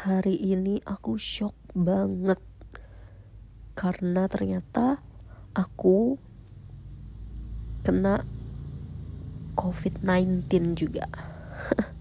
[0.00, 2.40] hari ini aku shock banget.
[3.76, 5.04] Karena ternyata
[5.52, 6.16] aku
[7.84, 8.24] kena
[9.60, 11.04] COVID-19 juga.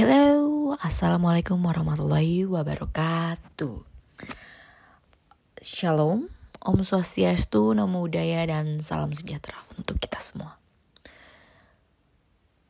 [0.00, 3.84] Hello, Assalamualaikum warahmatullahi wabarakatuh.
[5.60, 10.56] Shalom, Om Swastiastu, Namo Buddhaya, dan salam sejahtera untuk kita semua.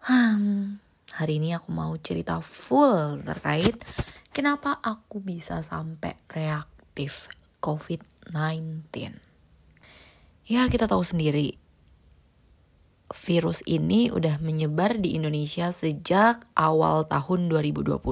[0.03, 0.83] Hmm,
[1.15, 3.81] hari ini aku mau cerita full terkait
[4.31, 7.31] kenapa aku bisa sampai reaktif
[7.63, 9.31] COVID-19
[10.51, 11.55] Ya kita tahu sendiri
[13.11, 18.03] virus ini udah menyebar di Indonesia sejak awal tahun 2020.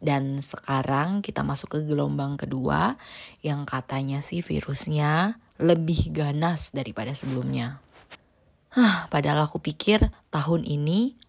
[0.00, 2.96] Dan sekarang kita masuk ke gelombang kedua
[3.44, 7.84] yang katanya sih virusnya lebih ganas daripada sebelumnya.
[8.72, 11.20] Hah, padahal aku pikir tahun ini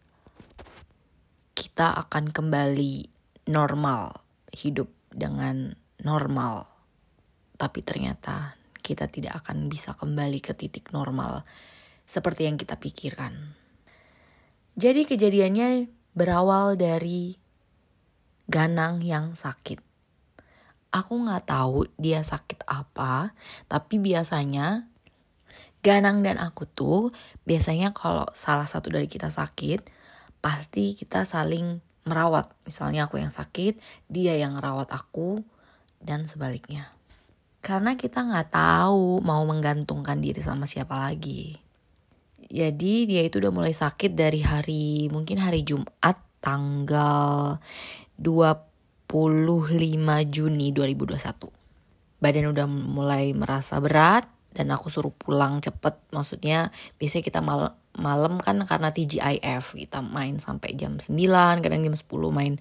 [1.54, 3.08] kita akan kembali
[3.52, 4.24] normal,
[4.56, 6.68] hidup dengan normal.
[7.60, 11.46] Tapi ternyata kita tidak akan bisa kembali ke titik normal
[12.10, 13.56] seperti yang kita pikirkan.
[14.76, 17.40] Jadi kejadiannya berawal dari
[18.52, 19.80] Ganang yang sakit.
[20.92, 23.32] Aku nggak tahu dia sakit apa,
[23.72, 24.92] tapi biasanya
[25.80, 27.16] Ganang dan aku tuh
[27.48, 29.88] biasanya kalau salah satu dari kita sakit,
[30.42, 32.50] pasti kita saling merawat.
[32.66, 33.78] Misalnya aku yang sakit,
[34.10, 35.46] dia yang merawat aku,
[36.02, 36.90] dan sebaliknya.
[37.62, 41.62] Karena kita nggak tahu mau menggantungkan diri sama siapa lagi.
[42.52, 47.62] Jadi dia itu udah mulai sakit dari hari mungkin hari Jumat tanggal
[48.18, 49.08] 25
[50.28, 51.48] Juni 2021.
[52.22, 55.96] Badan udah mulai merasa berat dan aku suruh pulang cepet.
[56.12, 61.12] Maksudnya biasanya kita mal malam kan karena TGIF kita main sampai jam 9,
[61.64, 62.54] kadang jam 10 main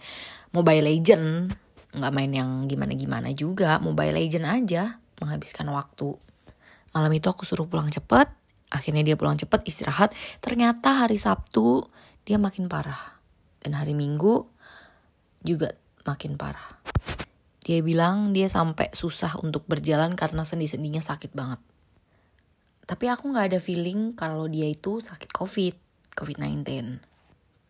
[0.50, 1.52] Mobile Legend.
[1.90, 6.14] Nggak main yang gimana-gimana juga, Mobile Legend aja menghabiskan waktu.
[6.90, 8.30] Malam itu aku suruh pulang cepet,
[8.70, 10.14] Akhirnya dia pulang cepat istirahat.
[10.38, 11.90] Ternyata hari Sabtu
[12.22, 13.18] dia makin parah.
[13.58, 14.46] Dan hari Minggu
[15.42, 15.74] juga
[16.06, 16.78] makin parah.
[17.60, 21.60] Dia bilang dia sampai susah untuk berjalan karena sendi-sendinya sakit banget.
[22.84, 25.74] Tapi aku gak ada feeling kalau dia itu sakit COVID,
[26.16, 26.64] COVID-19.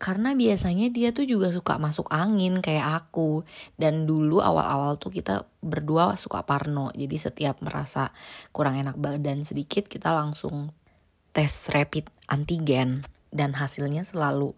[0.00, 3.44] Karena biasanya dia tuh juga suka masuk angin kayak aku.
[3.76, 6.88] Dan dulu awal-awal tuh kita berdua suka parno.
[6.96, 8.08] Jadi setiap merasa
[8.48, 10.72] kurang enak badan sedikit kita langsung
[11.36, 14.56] tes rapid antigen dan hasilnya selalu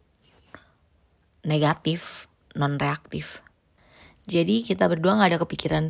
[1.42, 3.42] negatif, non reaktif.
[4.30, 5.84] Jadi kita berdua nggak ada kepikiran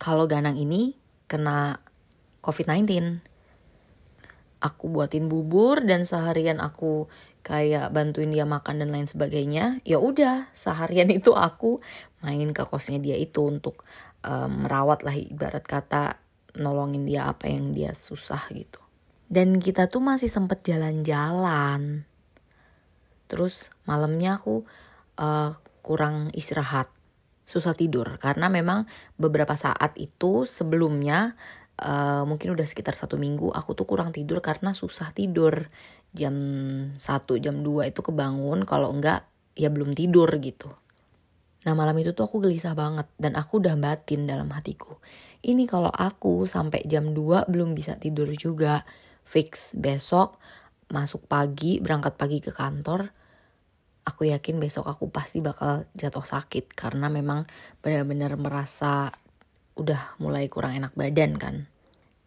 [0.00, 0.96] kalau Ganang ini
[1.28, 1.84] kena
[2.40, 3.20] COVID-19.
[4.60, 7.08] Aku buatin bubur dan seharian aku
[7.40, 9.80] kayak bantuin dia makan dan lain sebagainya.
[9.88, 11.80] Ya udah, seharian itu aku
[12.20, 13.88] main ke kosnya dia itu untuk
[14.24, 16.20] um, merawat lah ibarat kata
[16.60, 18.82] nolongin dia apa yang dia susah gitu.
[19.30, 22.02] Dan kita tuh masih sempet jalan-jalan.
[23.30, 24.66] Terus malamnya aku
[25.22, 25.54] uh,
[25.86, 26.90] kurang istirahat,
[27.46, 31.38] susah tidur karena memang beberapa saat itu sebelumnya
[31.80, 35.66] uh, mungkin udah sekitar satu minggu aku tuh kurang tidur karena susah tidur
[36.12, 36.34] jam
[36.94, 37.00] 1
[37.40, 39.24] jam 2 itu kebangun kalau enggak
[39.56, 40.70] ya belum tidur gitu.
[41.60, 44.96] Nah malam itu tuh aku gelisah banget dan aku udah batin dalam hatiku.
[45.44, 48.84] Ini kalau aku sampai jam 2 belum bisa tidur juga
[49.24, 50.40] fix besok
[50.90, 53.14] masuk pagi berangkat pagi ke kantor
[54.02, 57.46] aku yakin besok aku pasti bakal jatuh sakit karena memang
[57.78, 59.14] benar-benar merasa
[59.78, 61.70] udah mulai kurang enak badan kan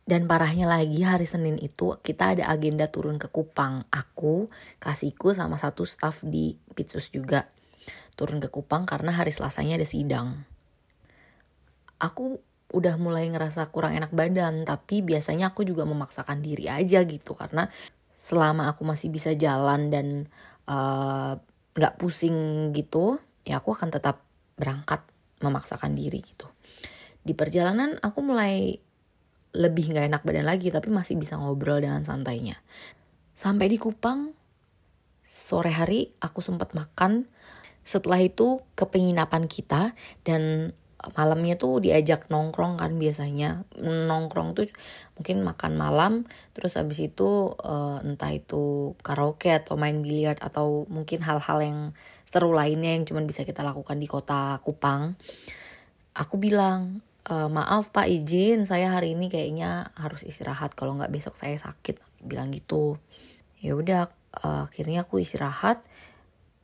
[0.03, 3.87] dan parahnya lagi hari Senin itu kita ada agenda turun ke Kupang.
[3.87, 4.51] Aku,
[4.83, 7.47] kasihku sama satu staff di Pitsus juga.
[8.19, 10.43] Turun ke Kupang karena hari Selasanya ada sidang.
[12.03, 12.43] Aku
[12.75, 17.69] udah mulai ngerasa kurang enak badan tapi biasanya aku juga memaksakan diri aja gitu karena
[18.17, 20.25] selama aku masih bisa jalan dan
[20.65, 21.33] eh,
[21.77, 24.25] nggak uh, pusing gitu ya aku akan tetap
[24.57, 25.05] berangkat
[25.45, 26.49] memaksakan diri gitu
[27.23, 28.77] di perjalanan aku mulai
[29.53, 32.59] lebih nggak enak badan lagi tapi masih bisa ngobrol dengan santainya.
[33.37, 34.33] Sampai di Kupang
[35.23, 37.29] sore hari aku sempat makan.
[37.83, 39.91] Setelah itu ke penginapan kita
[40.23, 40.71] dan
[41.19, 43.67] malamnya tuh diajak nongkrong kan biasanya.
[43.77, 44.67] Nongkrong tuh
[45.19, 46.13] mungkin makan malam
[46.57, 51.79] terus abis itu uh, entah itu karaoke atau main biliar atau mungkin hal-hal yang
[52.25, 55.13] seru lainnya yang cuma bisa kita lakukan di kota Kupang.
[56.17, 56.97] Aku bilang
[57.27, 58.67] e, maaf pak izin.
[58.67, 60.75] Saya hari ini kayaknya harus istirahat.
[60.75, 62.99] Kalau nggak besok saya sakit bilang gitu.
[63.63, 64.11] Ya udah
[64.43, 65.85] uh, akhirnya aku istirahat.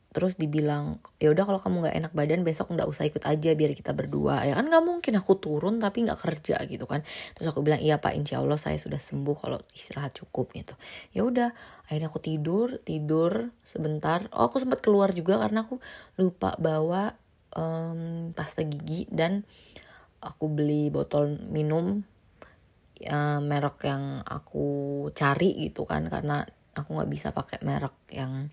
[0.10, 3.72] Terus dibilang ya udah kalau kamu nggak enak badan besok nggak usah ikut aja biar
[3.78, 4.42] kita berdua.
[4.42, 7.06] Ya kan nggak mungkin aku turun tapi nggak kerja gitu kan.
[7.38, 10.74] Terus aku bilang iya pak insya allah saya sudah sembuh kalau istirahat cukup gitu.
[11.14, 11.54] Ya udah
[11.86, 14.26] akhirnya aku tidur tidur sebentar.
[14.34, 15.78] Oh aku sempat keluar juga karena aku
[16.18, 17.14] lupa bawa
[17.54, 19.46] um, pasta gigi dan
[20.20, 22.04] aku beli botol minum
[23.00, 24.68] ya, merek yang aku
[25.16, 26.44] cari gitu kan karena
[26.76, 28.52] aku nggak bisa pakai merek yang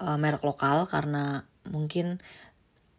[0.00, 2.20] uh, merek lokal karena mungkin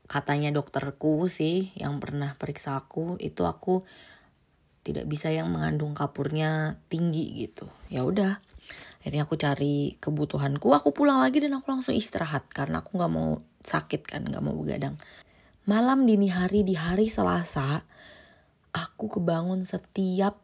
[0.07, 3.83] katanya dokterku sih yang pernah periksa aku itu aku
[4.87, 7.67] tidak bisa yang mengandung kapurnya tinggi gitu.
[7.91, 8.39] Ya udah
[9.03, 13.39] akhirnya aku cari kebutuhanku aku pulang lagi dan aku langsung istirahat karena aku nggak mau
[13.63, 14.99] sakit kan nggak mau begadang
[15.67, 17.83] malam dini hari di hari Selasa
[18.71, 20.39] aku kebangun setiap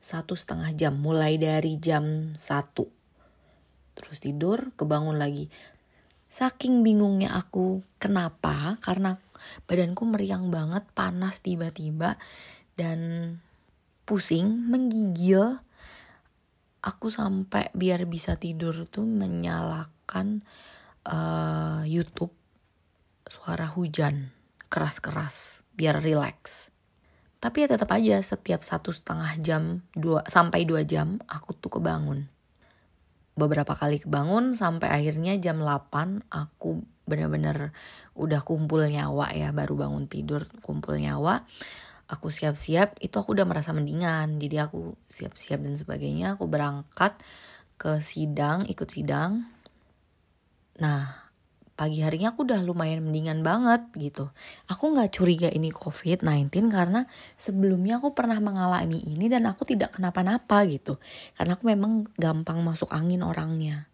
[0.00, 2.88] satu setengah jam mulai dari jam satu.
[3.92, 5.52] Terus tidur kebangun lagi.
[6.32, 8.80] Saking bingungnya aku kenapa?
[8.80, 9.20] Karena
[9.68, 12.16] badanku meriang banget, panas tiba-tiba
[12.72, 13.00] dan
[14.08, 15.60] pusing, menggigil.
[16.80, 20.40] Aku sampai biar bisa tidur tuh menyalakan
[21.04, 22.32] uh, YouTube
[23.28, 24.43] suara hujan
[24.74, 26.74] keras-keras biar relax.
[27.38, 32.26] Tapi ya tetap aja setiap satu setengah jam dua sampai dua jam aku tuh kebangun.
[33.38, 37.74] Beberapa kali kebangun sampai akhirnya jam 8 aku benar-benar
[38.14, 41.42] udah kumpul nyawa ya baru bangun tidur kumpul nyawa.
[42.06, 44.38] Aku siap-siap itu aku udah merasa mendingan.
[44.38, 47.18] Jadi aku siap-siap dan sebagainya aku berangkat
[47.74, 49.50] ke sidang ikut sidang.
[50.78, 51.23] Nah
[51.74, 54.30] pagi harinya aku udah lumayan mendingan banget gitu.
[54.70, 60.62] Aku nggak curiga ini COVID-19 karena sebelumnya aku pernah mengalami ini dan aku tidak kenapa-napa
[60.70, 61.02] gitu.
[61.34, 63.90] Karena aku memang gampang masuk angin orangnya.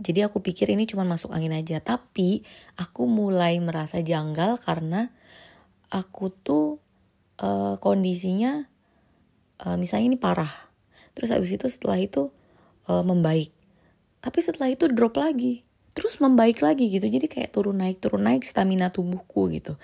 [0.00, 1.76] Jadi aku pikir ini cuma masuk angin aja.
[1.84, 2.40] Tapi
[2.80, 5.12] aku mulai merasa janggal karena
[5.92, 6.80] aku tuh
[7.36, 8.64] uh, kondisinya
[9.60, 10.72] uh, misalnya ini parah.
[11.12, 12.32] Terus habis itu setelah itu
[12.88, 13.52] uh, membaik.
[14.24, 15.68] Tapi setelah itu drop lagi
[16.00, 17.04] terus membaik lagi gitu.
[17.04, 19.76] Jadi kayak turun naik turun naik stamina tubuhku gitu.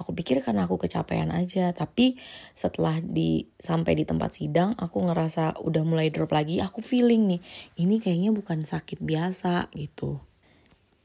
[0.00, 2.16] Aku pikir karena aku kecapean aja tapi
[2.56, 7.40] setelah di sampai di tempat sidang aku ngerasa udah mulai drop lagi aku feeling nih
[7.76, 10.16] ini kayaknya bukan sakit biasa gitu.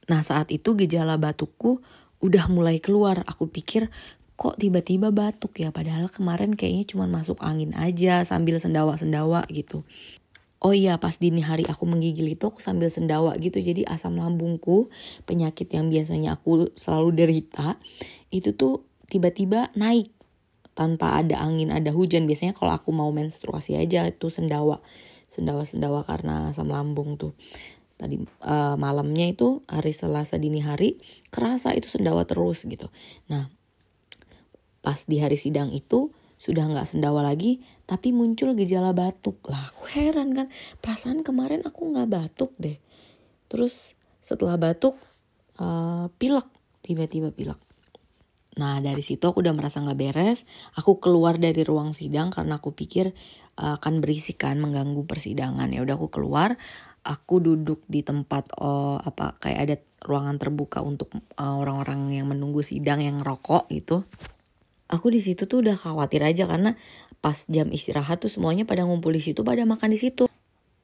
[0.08, 1.84] Nah saat itu gejala batukku
[2.24, 3.28] udah mulai keluar.
[3.28, 3.92] Aku pikir
[4.40, 5.76] kok tiba-tiba batuk ya?
[5.76, 9.84] Padahal kemarin kayaknya cuma masuk angin aja sambil sendawa-sendawa gitu
[10.58, 13.62] Oh iya pas dini hari aku menggigil itu aku sambil sendawa gitu.
[13.62, 14.90] Jadi asam lambungku
[15.30, 17.78] penyakit yang biasanya aku selalu derita
[18.34, 20.10] itu tuh tiba-tiba naik
[20.74, 22.26] tanpa ada angin ada hujan.
[22.26, 24.82] Biasanya kalau aku mau menstruasi aja itu sendawa.
[25.30, 27.38] Sendawa sendawa karena asam lambung tuh.
[27.98, 30.98] Tadi uh, malamnya itu hari Selasa dini hari
[31.30, 32.90] kerasa itu sendawa terus gitu.
[33.30, 33.54] Nah
[34.82, 39.40] pas di hari sidang itu sudah nggak sendawa lagi tapi muncul gejala batuk.
[39.48, 40.48] Lah aku heran kan.
[40.84, 42.76] Perasaan kemarin aku nggak batuk deh.
[43.48, 45.00] Terus setelah batuk
[45.58, 46.46] uh, pilek.
[46.84, 47.58] Tiba-tiba pilek.
[48.60, 50.44] Nah dari situ aku udah merasa nggak beres.
[50.76, 53.16] Aku keluar dari ruang sidang karena aku pikir
[53.56, 55.72] uh, akan berisikan mengganggu persidangan.
[55.72, 56.60] Ya udah aku keluar.
[57.08, 61.08] Aku duduk di tempat oh apa kayak ada ruangan terbuka untuk
[61.40, 64.04] uh, orang-orang yang menunggu sidang yang rokok gitu.
[64.88, 66.76] Aku di situ tuh udah khawatir aja karena
[67.20, 70.30] pas jam istirahat tuh semuanya pada ngumpul di situ pada makan di situ.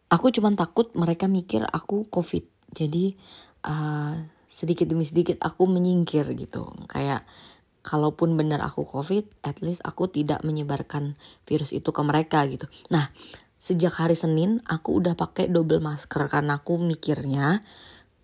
[0.10, 2.46] Aku cuma takut mereka mikir aku covid.
[2.74, 3.18] Jadi
[3.66, 4.18] uh,
[4.50, 6.70] sedikit demi sedikit aku menyingkir gitu.
[6.90, 7.26] Kayak
[7.84, 12.66] kalaupun benar aku covid at least aku tidak menyebarkan virus itu ke mereka gitu.
[12.90, 13.12] Nah
[13.64, 17.64] sejak hari Senin aku udah pakai double masker karena aku mikirnya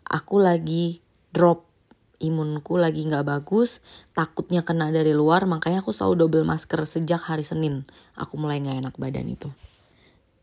[0.07, 0.99] aku lagi
[1.31, 1.68] drop
[2.19, 3.79] imunku lagi nggak bagus,
[4.11, 7.87] takutnya kena dari luar, makanya aku selalu double masker sejak hari Senin.
[8.19, 9.49] Aku mulai nggak enak badan itu.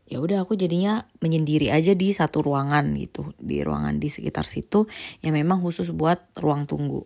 [0.07, 4.87] Ya udah aku jadinya menyendiri aja di satu ruangan gitu, di ruangan di sekitar situ
[5.19, 7.03] yang memang khusus buat ruang tunggu.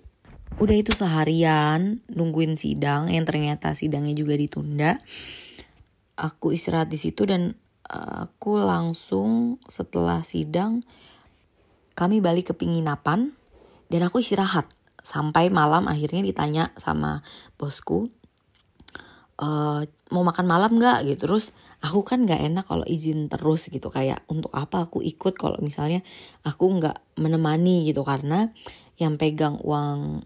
[0.62, 5.02] Udah itu seharian nungguin sidang yang ternyata sidangnya juga ditunda.
[6.14, 7.58] Aku istirahat di situ dan
[7.90, 10.78] eh, aku langsung setelah sidang
[11.98, 13.34] kami balik ke penginapan
[13.92, 14.72] dan aku istirahat.
[15.04, 17.26] Sampai malam akhirnya ditanya sama
[17.60, 18.08] bosku
[19.36, 19.48] e,
[20.14, 21.04] mau makan malam nggak?
[21.12, 21.28] Gitu.
[21.28, 21.52] Terus
[21.84, 23.92] aku kan nggak enak kalau izin terus gitu.
[23.92, 26.00] Kayak untuk apa aku ikut kalau misalnya
[26.48, 27.84] aku nggak menemani?
[27.84, 28.00] Gitu.
[28.08, 28.48] Karena
[28.96, 30.24] yang pegang uang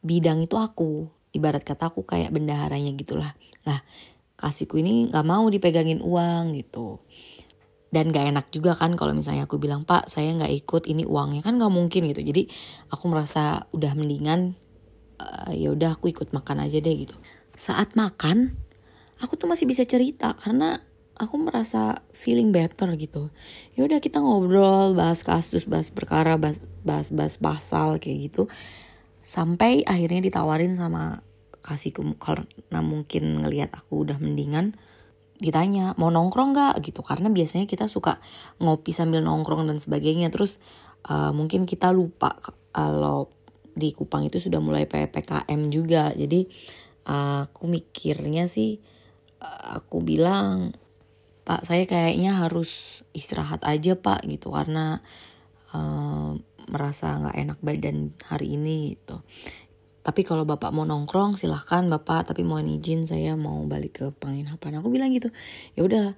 [0.00, 1.10] bidang itu aku.
[1.36, 3.36] Ibarat kata aku kayak bendaharanya gitulah.
[3.68, 3.84] Lah
[4.40, 7.04] kasihku ini nggak mau dipegangin uang gitu
[7.90, 11.42] dan gak enak juga kan kalau misalnya aku bilang pak saya nggak ikut ini uangnya.
[11.42, 12.22] Kan nggak mungkin gitu.
[12.22, 12.46] Jadi
[12.90, 14.54] aku merasa udah mendingan
[15.18, 17.18] uh, ya udah aku ikut makan aja deh gitu.
[17.58, 18.54] Saat makan
[19.18, 20.78] aku tuh masih bisa cerita karena
[21.18, 23.28] aku merasa feeling better gitu.
[23.74, 28.46] Ya udah kita ngobrol bahas kasus bahas perkara bahas bahas bahas pasal kayak gitu.
[29.20, 31.26] Sampai akhirnya ditawarin sama
[31.60, 34.78] kasihku karena mungkin ngelihat aku udah mendingan
[35.40, 37.00] ditanya mau nongkrong gak gitu.
[37.00, 38.20] Karena biasanya kita suka
[38.60, 40.28] ngopi sambil nongkrong dan sebagainya.
[40.28, 40.60] Terus
[41.08, 42.36] uh, mungkin kita lupa
[42.70, 43.32] kalau
[43.72, 46.12] di Kupang itu sudah mulai ppkm juga.
[46.12, 46.46] Jadi
[47.08, 48.78] uh, aku mikirnya sih
[49.40, 50.76] uh, aku bilang
[51.40, 54.52] pak saya kayaknya harus istirahat aja pak gitu.
[54.52, 55.00] Karena
[55.72, 56.36] uh,
[56.70, 59.18] merasa nggak enak badan hari ini gitu
[60.00, 62.32] tapi kalau bapak mau nongkrong silahkan bapak.
[62.32, 64.80] Tapi mohon izin saya mau balik ke penginapan.
[64.80, 65.28] Aku bilang gitu
[65.76, 66.16] ya udah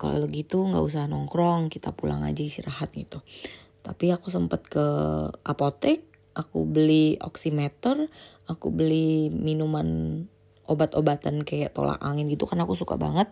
[0.00, 3.20] kalau gitu nggak usah nongkrong kita pulang aja istirahat gitu.
[3.84, 4.86] Tapi aku sempet ke
[5.44, 6.00] apotek
[6.34, 8.10] aku beli oximeter
[8.50, 10.18] aku beli minuman
[10.66, 13.30] obat-obatan kayak tolak angin gitu karena aku suka banget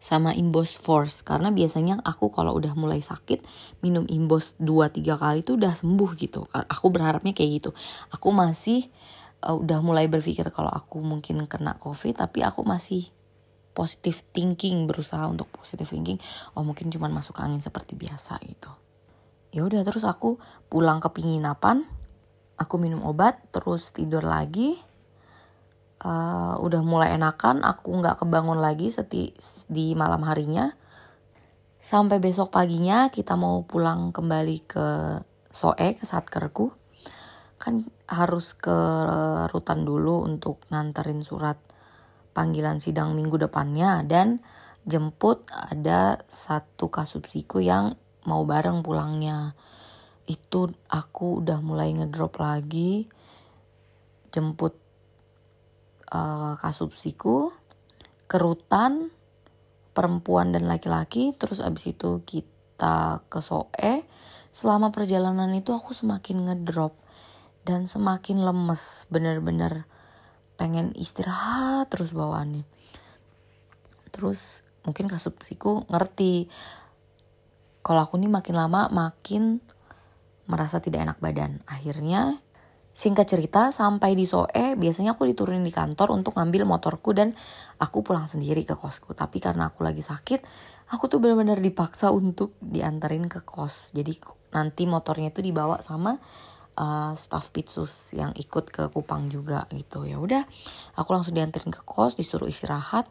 [0.00, 1.20] sama Imbos Force.
[1.20, 3.44] Karena biasanya aku kalau udah mulai sakit
[3.84, 6.48] minum Imbos 2-3 kali itu udah sembuh gitu.
[6.48, 7.70] Aku berharapnya kayak gitu.
[8.10, 8.88] Aku masih
[9.44, 13.08] uh, udah mulai berpikir kalau aku mungkin kena covid tapi aku masih
[13.70, 16.18] positive thinking berusaha untuk positive thinking.
[16.58, 18.70] Oh mungkin cuma masuk angin seperti biasa gitu.
[19.50, 20.38] Ya udah terus aku
[20.70, 21.86] pulang ke penginapan
[22.60, 24.76] aku minum obat terus tidur lagi.
[26.00, 29.32] Uh, udah mulai enakan aku nggak kebangun lagi seti
[29.68, 30.68] di malam harinya.
[31.80, 34.86] Sampai besok paginya kita mau pulang kembali ke
[35.48, 36.72] Soe ke Satkerku.
[37.56, 38.78] Kan harus ke
[39.48, 41.56] rutan dulu untuk nganterin surat
[42.34, 44.42] panggilan sidang minggu depannya dan
[44.82, 47.94] jemput ada satu kasubsiku yang
[48.26, 49.54] mau bareng pulangnya
[50.26, 53.06] itu aku udah mulai ngedrop lagi
[54.30, 54.78] jemput
[56.10, 57.50] uh, kasubsiku,
[58.30, 59.10] kerutan,
[59.90, 64.06] perempuan dan laki-laki, terus abis itu kita ke Soe.
[64.50, 66.94] Selama perjalanan itu aku semakin ngedrop
[67.64, 69.84] dan semakin lemes, bener-bener
[70.60, 72.64] pengen istirahat terus bawaannya.
[74.12, 76.48] Terus mungkin kasubsiku ngerti
[77.80, 79.64] kalau aku nih makin lama makin
[80.50, 81.64] merasa tidak enak badan.
[81.64, 82.42] Akhirnya
[82.90, 87.38] Singkat cerita, sampai di Soe, biasanya aku diturunin di kantor untuk ngambil motorku dan
[87.78, 89.14] aku pulang sendiri ke kosku.
[89.14, 90.42] Tapi karena aku lagi sakit,
[90.90, 93.94] aku tuh benar-benar dipaksa untuk diantarin ke kos.
[93.94, 94.18] Jadi
[94.58, 96.18] nanti motornya itu dibawa sama
[96.80, 100.08] uh, staff Pitsus yang ikut ke Kupang juga gitu.
[100.08, 100.48] Ya udah,
[100.96, 103.04] aku langsung diantarin ke kos, disuruh istirahat.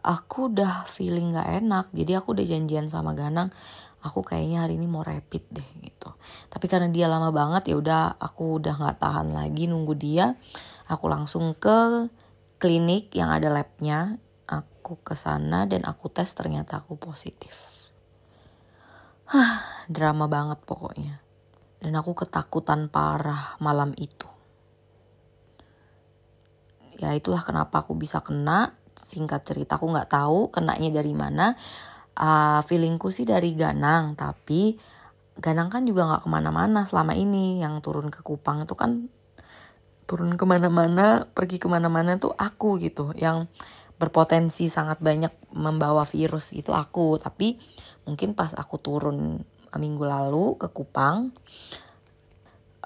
[0.00, 3.52] Aku udah feeling gak enak, jadi aku udah janjian sama Ganang
[4.04, 6.12] aku kayaknya hari ini mau rapid deh gitu
[6.52, 10.36] tapi karena dia lama banget ya udah aku udah nggak tahan lagi nunggu dia
[10.84, 12.12] aku langsung ke
[12.60, 17.72] klinik yang ada labnya aku ke sana dan aku tes ternyata aku positif
[19.24, 21.23] Hah, drama banget pokoknya
[21.84, 24.24] dan aku ketakutan parah malam itu.
[26.96, 28.72] Ya itulah kenapa aku bisa kena.
[28.96, 31.52] Singkat cerita aku nggak tahu kenanya dari mana.
[32.16, 34.80] Uh, feelingku sih dari Ganang tapi
[35.34, 37.60] Ganang kan juga nggak ke mana-mana selama ini.
[37.60, 39.12] Yang turun ke Kupang itu kan
[40.08, 43.12] turun ke mana-mana pergi ke mana-mana tuh aku gitu.
[43.12, 43.52] Yang
[44.00, 47.20] berpotensi sangat banyak membawa virus itu aku.
[47.20, 47.60] Tapi
[48.08, 49.44] mungkin pas aku turun
[49.78, 51.32] minggu lalu ke Kupang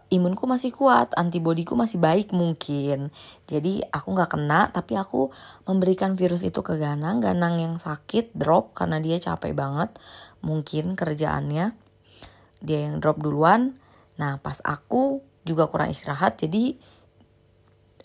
[0.09, 3.12] imunku masih kuat, antibodiku masih baik mungkin.
[3.45, 5.28] Jadi aku nggak kena, tapi aku
[5.68, 7.21] memberikan virus itu ke Ganang.
[7.21, 9.92] Ganang yang sakit drop karena dia capek banget,
[10.40, 11.76] mungkin kerjaannya.
[12.64, 13.76] Dia yang drop duluan.
[14.16, 16.76] Nah pas aku juga kurang istirahat, jadi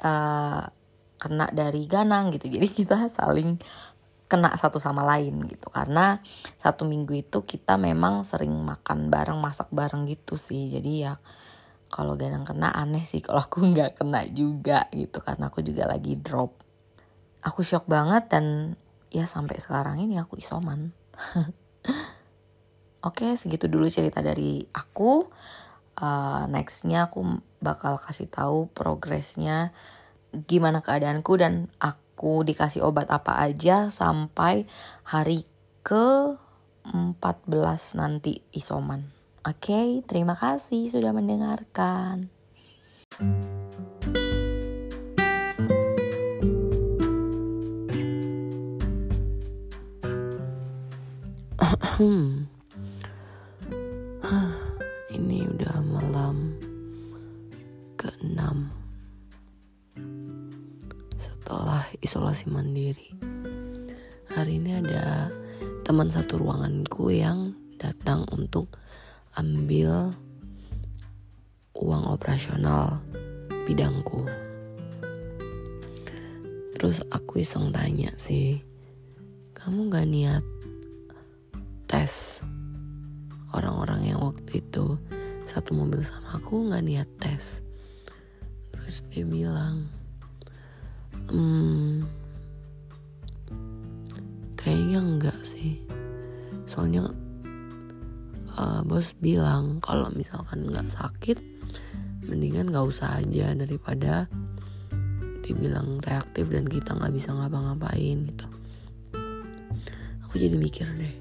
[0.03, 0.67] uh,
[1.19, 2.51] kena dari Ganang gitu.
[2.51, 3.63] Jadi kita saling
[4.33, 5.69] kena satu sama lain gitu.
[5.69, 6.17] Karena
[6.57, 10.73] satu minggu itu kita memang sering makan bareng masak bareng gitu sih.
[10.73, 11.21] Jadi ya
[11.93, 13.21] kalau Ganang kena aneh sih.
[13.25, 16.57] Kalau aku nggak kena juga gitu karena aku juga lagi drop.
[17.45, 18.73] Aku shock banget dan
[19.13, 20.89] ya sampai sekarang ini aku isoman.
[23.07, 25.29] Oke segitu dulu cerita dari aku.
[25.93, 29.69] Uh, nextnya aku bakal kasih tahu progresnya
[30.33, 34.65] gimana keadaanku dan aku dikasih obat apa aja sampai
[35.03, 35.43] hari
[35.83, 36.37] ke
[36.87, 39.07] 14 nanti isoman.
[39.43, 42.31] Oke, okay, terima kasih sudah mendengarkan.
[51.99, 52.49] Hmm.
[55.15, 56.57] Ini udah malam
[57.99, 58.72] ke-6
[62.01, 63.13] isolasi mandiri.
[64.33, 65.29] Hari ini ada
[65.85, 68.73] teman satu ruanganku yang datang untuk
[69.37, 70.09] ambil
[71.77, 72.97] uang operasional
[73.69, 74.25] bidangku.
[76.73, 78.63] Terus aku iseng tanya sih,
[79.53, 80.43] kamu gak niat
[81.85, 82.41] tes
[83.53, 84.97] orang-orang yang waktu itu
[85.45, 87.61] satu mobil sama aku nggak niat tes
[88.73, 89.85] terus dia bilang
[91.33, 92.05] hmm,
[94.53, 95.81] kayaknya enggak sih.
[96.69, 97.09] Soalnya
[98.53, 101.37] uh, bos bilang kalau misalkan nggak sakit
[102.23, 104.29] mendingan nggak usah aja daripada
[105.43, 108.47] dibilang reaktif dan kita nggak bisa ngapa-ngapain gitu.
[110.23, 111.15] Aku jadi mikir deh.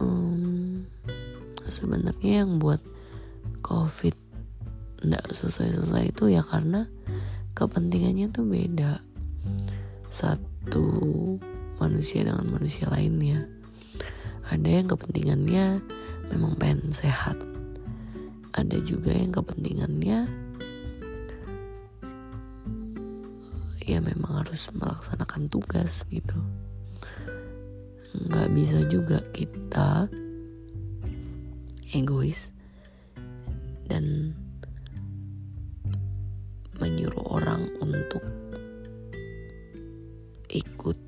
[0.00, 0.88] Um,
[1.68, 2.80] sebenarnya yang buat
[3.60, 4.16] covid
[5.04, 6.88] nggak selesai-selesai itu ya karena
[7.56, 9.00] kepentingannya tuh beda.
[10.12, 10.84] Satu
[11.80, 13.48] manusia dengan manusia lainnya.
[14.52, 15.80] Ada yang kepentingannya
[16.28, 17.40] memang pengen sehat.
[18.52, 20.28] Ada juga yang kepentingannya
[23.86, 26.36] ya memang harus melaksanakan tugas gitu.
[28.16, 30.10] Nggak bisa juga kita
[31.94, 32.50] egois
[33.86, 34.34] dan
[36.80, 38.22] menyuruh orang untuk
[40.50, 40.98] ikut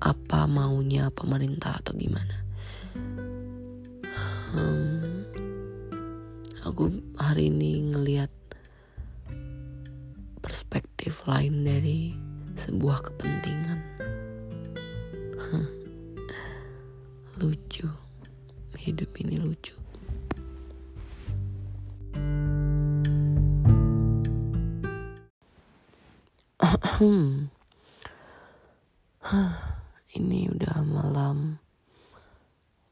[0.00, 2.36] apa maunya pemerintah atau gimana.
[4.52, 5.24] Hmm,
[6.64, 8.32] aku hari ini ngelihat
[10.40, 12.14] perspektif lain dari
[12.56, 13.96] sebuah kepentingan.
[17.36, 17.84] lucu,
[18.80, 19.76] hidup ini lucu.
[30.16, 31.60] Ini udah malam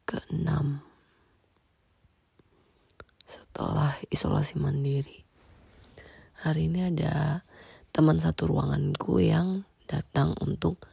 [0.05, 0.45] ke-6
[3.25, 5.25] setelah isolasi mandiri.
[6.37, 7.49] Hari ini ada
[7.97, 10.85] teman satu ruanganku yang datang untuk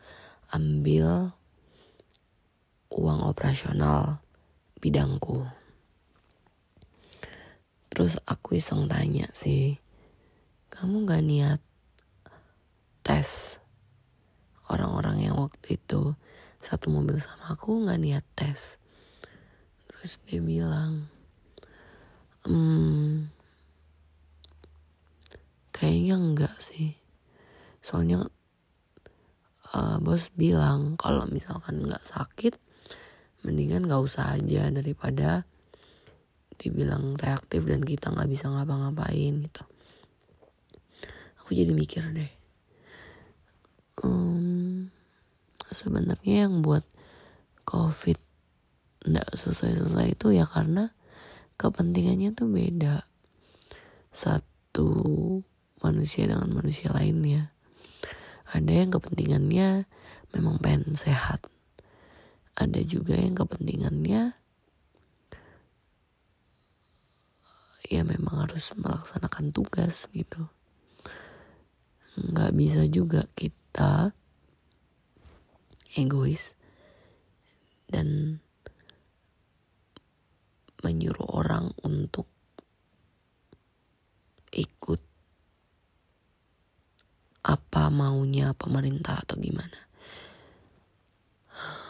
[0.55, 1.35] ambil
[2.95, 4.23] uang operasional
[4.79, 5.51] bidangku.
[7.91, 9.75] Terus aku iseng tanya sih,
[10.71, 11.59] kamu gak niat
[13.01, 13.57] tes
[14.71, 16.15] orang-orang yang waktu itu
[16.61, 18.77] satu mobil sama aku gak niat tes.
[19.89, 21.09] Terus dia bilang,
[22.45, 23.29] hmm,
[25.73, 26.95] kayaknya enggak sih.
[27.81, 28.29] Soalnya
[29.75, 32.53] uh, bos bilang kalau misalkan nggak sakit
[33.41, 35.47] mendingan nggak usah aja daripada
[36.61, 39.63] dibilang reaktif dan kita nggak bisa ngapa-ngapain gitu
[41.41, 42.31] aku jadi mikir deh
[44.01, 44.89] um,
[45.69, 46.85] sebenarnya yang buat
[47.65, 48.17] covid
[49.01, 50.93] nggak selesai-selesai itu ya karena
[51.57, 53.05] kepentingannya tuh beda.
[54.11, 54.89] Satu
[55.81, 57.53] manusia dengan manusia lainnya
[58.51, 59.87] ada yang kepentingannya
[60.35, 61.47] memang pengen sehat.
[62.51, 64.35] Ada juga yang kepentingannya
[67.87, 70.51] ya memang harus melaksanakan tugas gitu.
[72.19, 73.60] Nggak bisa juga kita
[75.95, 76.55] egois
[77.91, 78.39] dan
[80.81, 82.27] menyuruh orang untuk
[84.51, 85.01] ikut
[87.41, 89.79] apa maunya pemerintah atau gimana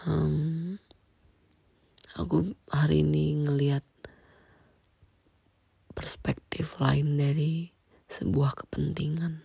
[0.06, 0.78] hmm,
[2.18, 3.84] aku hari ini ngelihat
[6.02, 7.70] perspektif lain dari
[8.10, 9.44] sebuah kepentingan.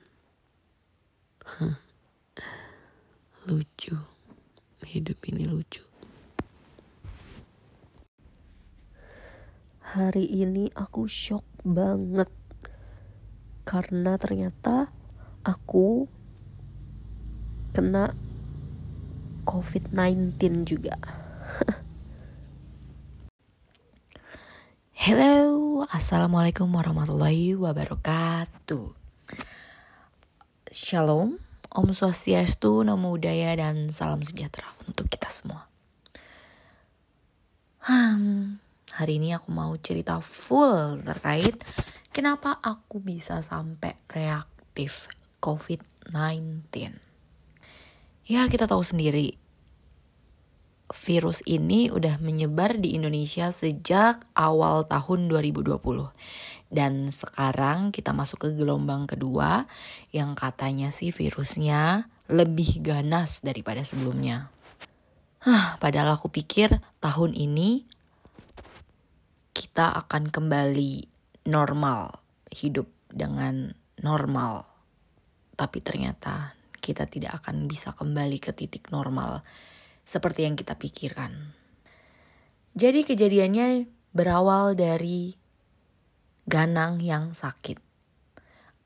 [3.47, 3.95] Lucu,
[4.83, 5.87] hidup ini lucu.
[9.95, 12.27] Hari ini aku shock banget
[13.63, 14.91] karena ternyata
[15.47, 16.11] aku
[17.71, 18.11] kena
[19.47, 20.99] COVID-19 juga.
[25.07, 28.91] Hello, Assalamualaikum warahmatullahi wabarakatuh.
[30.75, 35.67] Shalom, Om Swastiastu, Namo Buddhaya, dan salam sejahtera untuk kita semua.
[37.87, 38.59] Hmm,
[38.95, 41.63] hari ini aku mau cerita full terkait
[42.11, 45.07] kenapa aku bisa sampai reaktif
[45.39, 46.67] COVID-19.
[48.27, 49.39] Ya kita tahu sendiri,
[50.97, 55.77] virus ini udah menyebar di Indonesia sejak awal tahun 2020.
[56.67, 59.71] Dan sekarang kita masuk ke gelombang kedua
[60.11, 64.51] yang katanya sih virusnya lebih ganas daripada sebelumnya.
[65.47, 67.87] Hah, padahal aku pikir tahun ini
[69.55, 71.07] kita akan kembali
[71.47, 72.19] normal,
[72.51, 73.71] hidup dengan
[74.03, 74.67] normal.
[75.55, 79.47] Tapi ternyata kita tidak akan bisa kembali ke titik normal
[80.07, 81.53] seperti yang kita pikirkan.
[82.79, 85.37] Jadi kejadiannya berawal dari
[86.47, 87.83] Ganang yang sakit.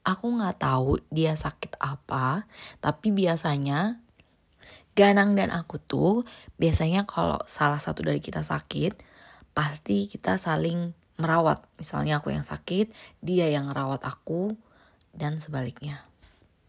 [0.00, 2.48] Aku nggak tahu dia sakit apa,
[2.80, 4.00] tapi biasanya
[4.96, 6.24] Ganang dan aku tuh
[6.56, 8.96] biasanya kalau salah satu dari kita sakit,
[9.52, 11.61] pasti kita saling merawat.
[11.76, 14.56] Misalnya aku yang sakit, dia yang merawat aku,
[15.12, 16.00] dan sebaliknya.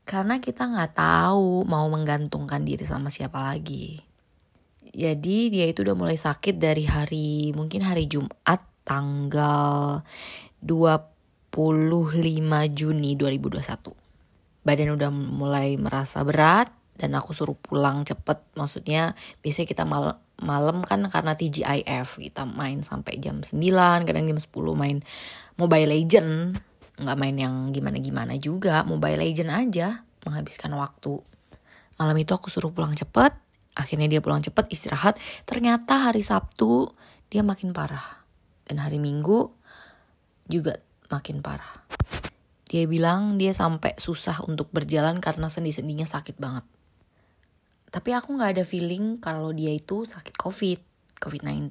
[0.04, 4.11] Karena kita nggak tahu mau menggantungkan diri sama siapa lagi.
[4.92, 10.04] Jadi dia itu udah mulai sakit dari hari mungkin hari Jumat tanggal
[10.60, 11.56] 25
[12.76, 13.96] Juni 2021.
[14.62, 18.44] Badan udah mulai merasa berat dan aku suruh pulang cepet.
[18.54, 23.58] Maksudnya biasanya kita mal malam kan karena TGIF kita main sampai jam 9,
[24.06, 25.00] kadang jam 10 main
[25.56, 26.58] Mobile Legend.
[27.02, 31.18] Nggak main yang gimana-gimana juga, Mobile Legend aja menghabiskan waktu.
[31.98, 33.34] Malam itu aku suruh pulang cepet,
[33.76, 35.16] akhirnya dia pulang cepet istirahat.
[35.48, 36.92] Ternyata hari Sabtu
[37.32, 38.24] dia makin parah.
[38.68, 39.52] Dan hari Minggu
[40.48, 40.80] juga
[41.12, 41.84] makin parah.
[42.72, 46.64] Dia bilang dia sampai susah untuk berjalan karena sendi-sendinya sakit banget.
[47.92, 50.80] Tapi aku gak ada feeling kalau dia itu sakit COVID,
[51.20, 51.68] COVID-19.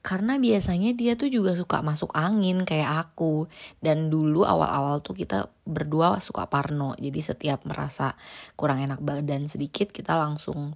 [0.00, 3.44] Karena biasanya dia tuh juga suka masuk angin kayak aku.
[3.84, 6.96] Dan dulu awal-awal tuh kita berdua suka parno.
[6.96, 8.16] Jadi setiap merasa
[8.56, 10.72] kurang enak badan sedikit kita langsung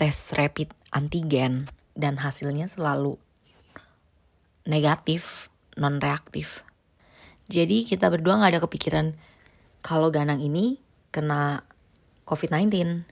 [0.00, 1.68] tes rapid antigen.
[1.92, 3.20] Dan hasilnya selalu
[4.64, 6.64] negatif, non-reaktif.
[7.50, 9.20] Jadi kita berdua gak ada kepikiran
[9.84, 10.80] kalau Ganang ini
[11.12, 11.68] kena
[12.24, 13.04] COVID-19.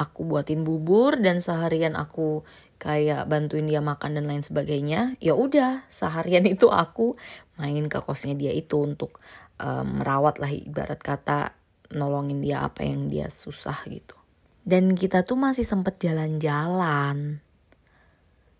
[0.00, 2.40] Aku buatin bubur dan seharian aku
[2.80, 5.20] kayak bantuin dia makan dan lain sebagainya.
[5.20, 7.20] Ya udah, seharian itu aku
[7.60, 9.20] main ke kosnya dia itu untuk
[9.60, 11.52] um, merawat lah ibarat kata
[11.92, 14.21] nolongin dia apa yang dia susah gitu.
[14.62, 17.42] Dan kita tuh masih sempet jalan-jalan.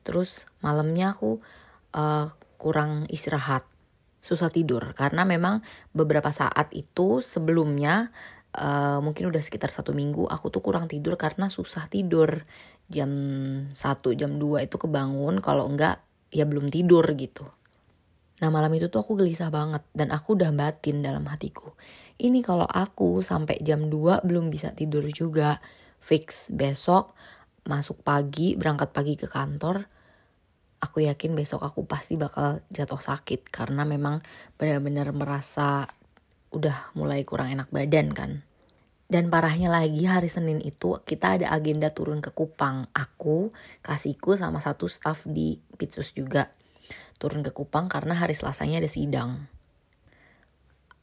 [0.02, 1.38] Terus malamnya aku
[1.94, 2.26] uh,
[2.58, 3.66] kurang istirahat
[4.22, 8.14] susah tidur karena memang beberapa saat itu sebelumnya
[8.54, 12.46] uh, mungkin udah sekitar satu minggu aku tuh kurang tidur karena susah tidur
[12.86, 13.10] jam
[13.74, 13.74] 1
[14.14, 17.50] jam 2 itu kebangun kalau enggak ya belum tidur gitu
[18.42, 21.78] Nah malam itu tuh aku gelisah banget dan aku udah batin dalam hatiku.
[22.18, 25.62] Ini kalau aku sampai jam 2 belum bisa tidur juga.
[26.02, 27.14] Fix besok
[27.62, 29.86] masuk pagi, berangkat pagi ke kantor
[30.82, 34.18] aku yakin besok aku pasti bakal jatuh sakit karena memang
[34.58, 35.86] benar-benar merasa
[36.50, 38.32] udah mulai kurang enak badan kan.
[39.06, 42.88] Dan parahnya lagi hari Senin itu kita ada agenda turun ke Kupang.
[42.96, 43.52] Aku,
[43.84, 46.48] kasihku sama satu staff di Pitsus juga.
[47.20, 49.36] Turun ke Kupang karena hari Selasanya ada sidang.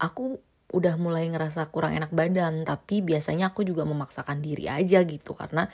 [0.02, 5.34] Aku udah mulai ngerasa kurang enak badan, tapi biasanya aku juga memaksakan diri aja gitu
[5.34, 5.66] karena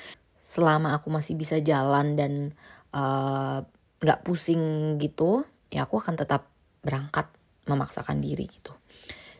[0.45, 2.55] selama aku masih bisa jalan dan
[2.95, 3.65] uh,
[3.99, 5.41] nggak pusing gitu
[5.73, 6.47] ya aku akan tetap
[6.85, 7.27] berangkat
[7.65, 8.71] memaksakan diri gitu.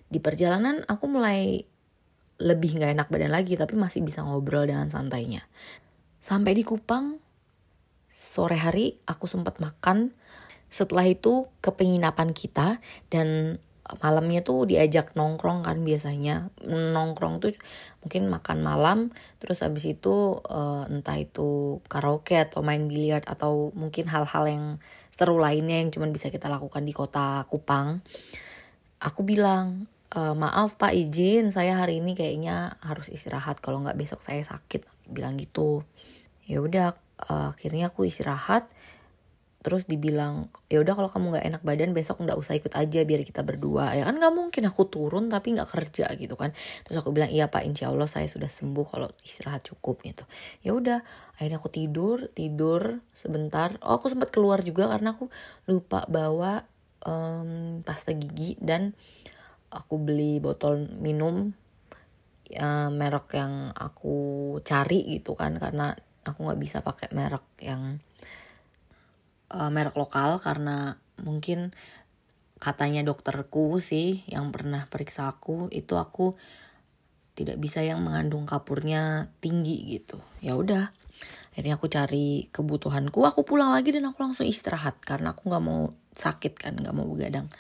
[0.10, 1.62] Di perjalanan aku mulai
[2.36, 5.46] lebih nggak enak badan lagi tapi masih bisa ngobrol dengan santainya.
[6.20, 7.22] Sampai di Kupang
[8.10, 10.12] sore hari aku sempat makan.
[10.68, 13.62] Setelah itu ke penginapan kita dan
[14.02, 16.50] malamnya tuh diajak nongkrong kan biasanya.
[16.66, 17.54] Nongkrong tuh
[18.02, 19.00] mungkin makan malam
[19.42, 24.66] terus abis itu uh, entah itu karaoke atau main biliar atau mungkin hal-hal yang
[25.16, 28.04] seru lainnya yang cuma bisa kita lakukan di kota Kupang.
[29.00, 31.56] Aku bilang e, maaf pak izin.
[31.56, 33.64] Saya hari ini kayaknya harus istirahat.
[33.64, 34.84] Kalau nggak besok saya sakit.
[35.08, 35.88] Bilang gitu.
[36.44, 37.00] Ya udah
[37.32, 38.68] uh, akhirnya aku istirahat
[39.66, 43.26] terus dibilang ya udah kalau kamu nggak enak badan besok nggak usah ikut aja biar
[43.26, 43.98] kita berdua.
[43.98, 46.54] Ya kan nggak mungkin aku turun tapi nggak kerja gitu kan.
[46.86, 50.22] Terus aku bilang iya pak insya Allah saya sudah sembuh kalau istirahat cukup gitu.
[50.62, 51.02] Ya udah
[51.34, 53.74] akhirnya aku tidur tidur sebentar.
[53.82, 55.34] Oh aku sempat keluar juga karena aku
[55.66, 56.70] lupa bawa
[57.02, 58.94] um, pasta gigi dan
[59.74, 61.58] aku beli botol minum
[62.46, 64.18] ya, merek yang aku
[64.62, 67.98] cari gitu kan karena aku nggak bisa pakai merek yang
[69.52, 71.74] uh, merek lokal karena mungkin
[72.56, 76.40] katanya dokterku sih yang pernah periksa aku itu aku
[77.36, 80.24] tidak bisa yang mengandung kapurnya tinggi gitu.
[80.40, 80.96] Ya udah
[81.52, 85.92] akhirnya aku cari kebutuhanku aku pulang lagi dan aku langsung istirahat karena aku nggak mau
[86.16, 87.52] sakit kan nggak mau begadang.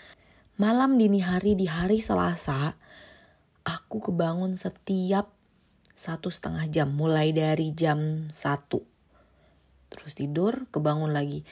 [0.56, 2.71] Malam dini hari di hari Selasa
[3.67, 5.36] aku kebangun setiap
[5.95, 8.84] satu setengah jam mulai dari jam satu.
[9.91, 11.43] Terus tidur kebangun lagi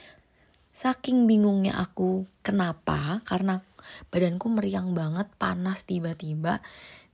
[0.74, 3.62] saking bingungnya aku kenapa karena
[4.10, 6.58] badanku meriang banget panas tiba-tiba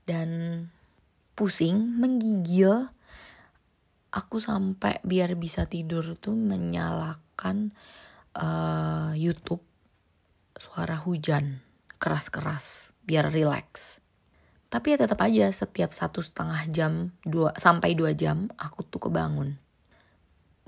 [0.09, 0.64] dan
[1.37, 2.88] pusing menggigil
[4.11, 7.70] aku sampai biar bisa tidur tuh menyalakan
[8.35, 9.62] uh, YouTube
[10.59, 11.62] suara hujan
[12.01, 14.01] keras-keras biar relax.
[14.70, 16.92] Tapi ya tetap aja setiap satu setengah jam
[17.27, 19.59] dua sampai dua jam aku tuh kebangun.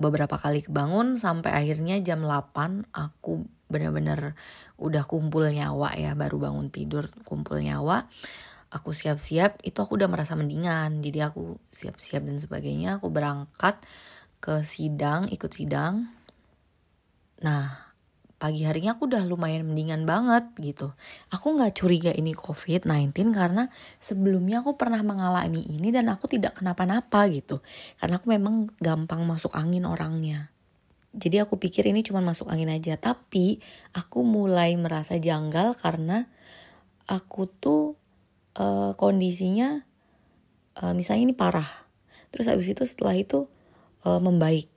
[0.01, 4.37] Beberapa kali kebangun sampai akhirnya jam 8 aku bener-bener
[4.77, 8.09] udah kumpul nyawa ya baru bangun tidur kumpul nyawa.
[8.73, 11.05] Aku siap-siap itu aku udah merasa mendingan.
[11.05, 13.77] Jadi aku siap-siap dan sebagainya aku berangkat
[14.41, 16.09] ke sidang ikut sidang.
[17.45, 17.92] Nah
[18.43, 20.91] pagi harinya aku udah lumayan mendingan banget gitu.
[21.31, 23.71] Aku nggak curiga ini covid-19 karena
[24.03, 27.63] sebelumnya aku pernah mengalami ini dan aku tidak kenapa-napa gitu.
[27.95, 30.51] Karena aku memang gampang masuk angin orangnya.
[31.15, 32.99] Jadi aku pikir ini cuma masuk angin aja.
[32.99, 33.63] Tapi
[33.95, 36.27] aku mulai merasa janggal karena
[37.07, 37.95] aku tuh
[38.59, 39.87] uh, kondisinya
[40.83, 41.87] uh, misalnya ini parah.
[42.35, 43.47] Terus habis itu setelah itu
[44.03, 44.67] uh, membaik.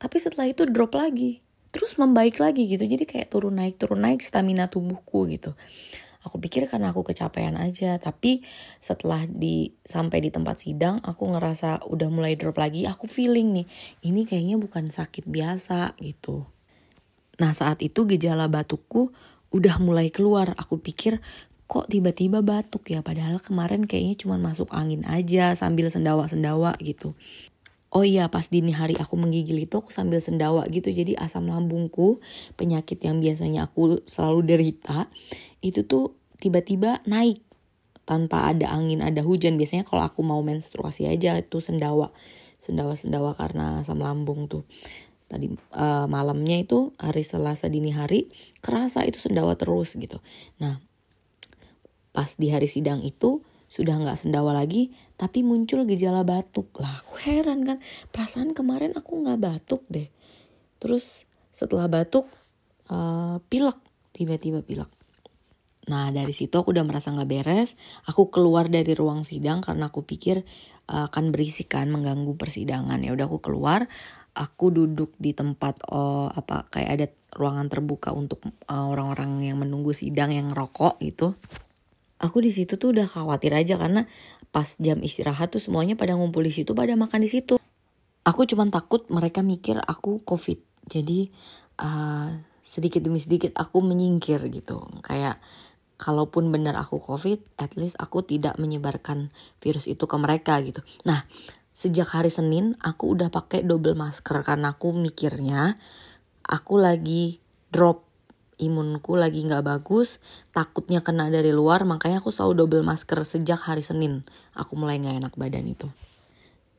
[0.00, 1.43] Tapi setelah itu drop lagi
[1.74, 2.86] terus membaik lagi gitu.
[2.86, 5.58] Jadi kayak turun naik turun naik stamina tubuhku gitu.
[6.24, 8.40] Aku pikir karena aku kecapean aja tapi
[8.80, 13.66] setelah di sampai di tempat sidang aku ngerasa udah mulai drop lagi aku feeling nih
[14.08, 16.48] ini kayaknya bukan sakit biasa gitu.
[17.42, 19.12] Nah saat itu gejala batukku
[19.52, 20.56] udah mulai keluar.
[20.56, 21.22] Aku pikir
[21.68, 23.00] kok tiba-tiba batuk ya?
[23.00, 27.12] Padahal kemarin kayaknya cuma masuk angin aja sambil sendawa-sendawa gitu.
[27.94, 30.90] Oh iya pas dini hari aku menggigil itu aku sambil sendawa gitu.
[30.90, 32.18] Jadi asam lambungku
[32.58, 35.06] penyakit yang biasanya aku selalu derita
[35.62, 37.38] itu tuh tiba-tiba naik.
[38.04, 39.56] Tanpa ada angin ada hujan.
[39.56, 42.10] Biasanya kalau aku mau menstruasi aja itu sendawa.
[42.58, 44.66] Sendawa sendawa karena asam lambung tuh.
[45.30, 48.28] Tadi uh, malamnya itu hari Selasa dini hari
[48.60, 50.18] kerasa itu sendawa terus gitu.
[50.58, 50.82] Nah
[52.14, 53.42] Pas di hari sidang itu
[53.74, 56.70] sudah nggak sendawa lagi, tapi muncul gejala batuk.
[56.78, 57.82] Lah aku heran kan,
[58.14, 60.06] perasaan kemarin aku nggak batuk deh.
[60.78, 62.30] Terus setelah batuk,
[62.86, 63.74] uh, pilek,
[64.14, 64.86] tiba-tiba pilek.
[65.90, 67.74] Nah dari situ aku udah merasa nggak beres.
[68.06, 70.46] Aku keluar dari ruang sidang karena aku pikir
[70.86, 73.02] uh, akan berisikan mengganggu persidangan.
[73.02, 73.90] Ya udah aku keluar.
[74.34, 77.06] Aku duduk di tempat oh, apa kayak ada
[77.38, 81.38] ruangan terbuka untuk uh, orang-orang uh, yang menunggu sidang yang rokok gitu
[82.24, 84.08] aku di situ tuh udah khawatir aja karena
[84.48, 87.60] pas jam istirahat tuh semuanya pada ngumpul di situ pada makan di situ.
[88.24, 90.56] Aku cuman takut mereka mikir aku covid.
[90.88, 91.28] Jadi
[91.84, 92.32] uh,
[92.64, 94.80] sedikit demi sedikit aku menyingkir gitu.
[95.04, 95.44] Kayak
[96.00, 99.28] kalaupun benar aku covid at least aku tidak menyebarkan
[99.60, 100.80] virus itu ke mereka gitu.
[101.04, 101.28] Nah
[101.76, 105.76] sejak hari Senin aku udah pakai double masker karena aku mikirnya
[106.46, 108.03] aku lagi drop
[108.58, 110.22] imunku lagi nggak bagus,
[110.54, 114.22] takutnya kena dari luar, makanya aku selalu double masker sejak hari Senin.
[114.54, 115.90] Aku mulai nggak enak badan itu.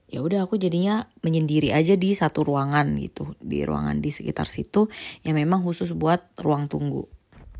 [0.06, 4.86] Ya udah aku jadinya menyendiri aja di satu ruangan gitu, di ruangan di sekitar situ
[5.26, 7.10] yang memang khusus buat ruang tunggu.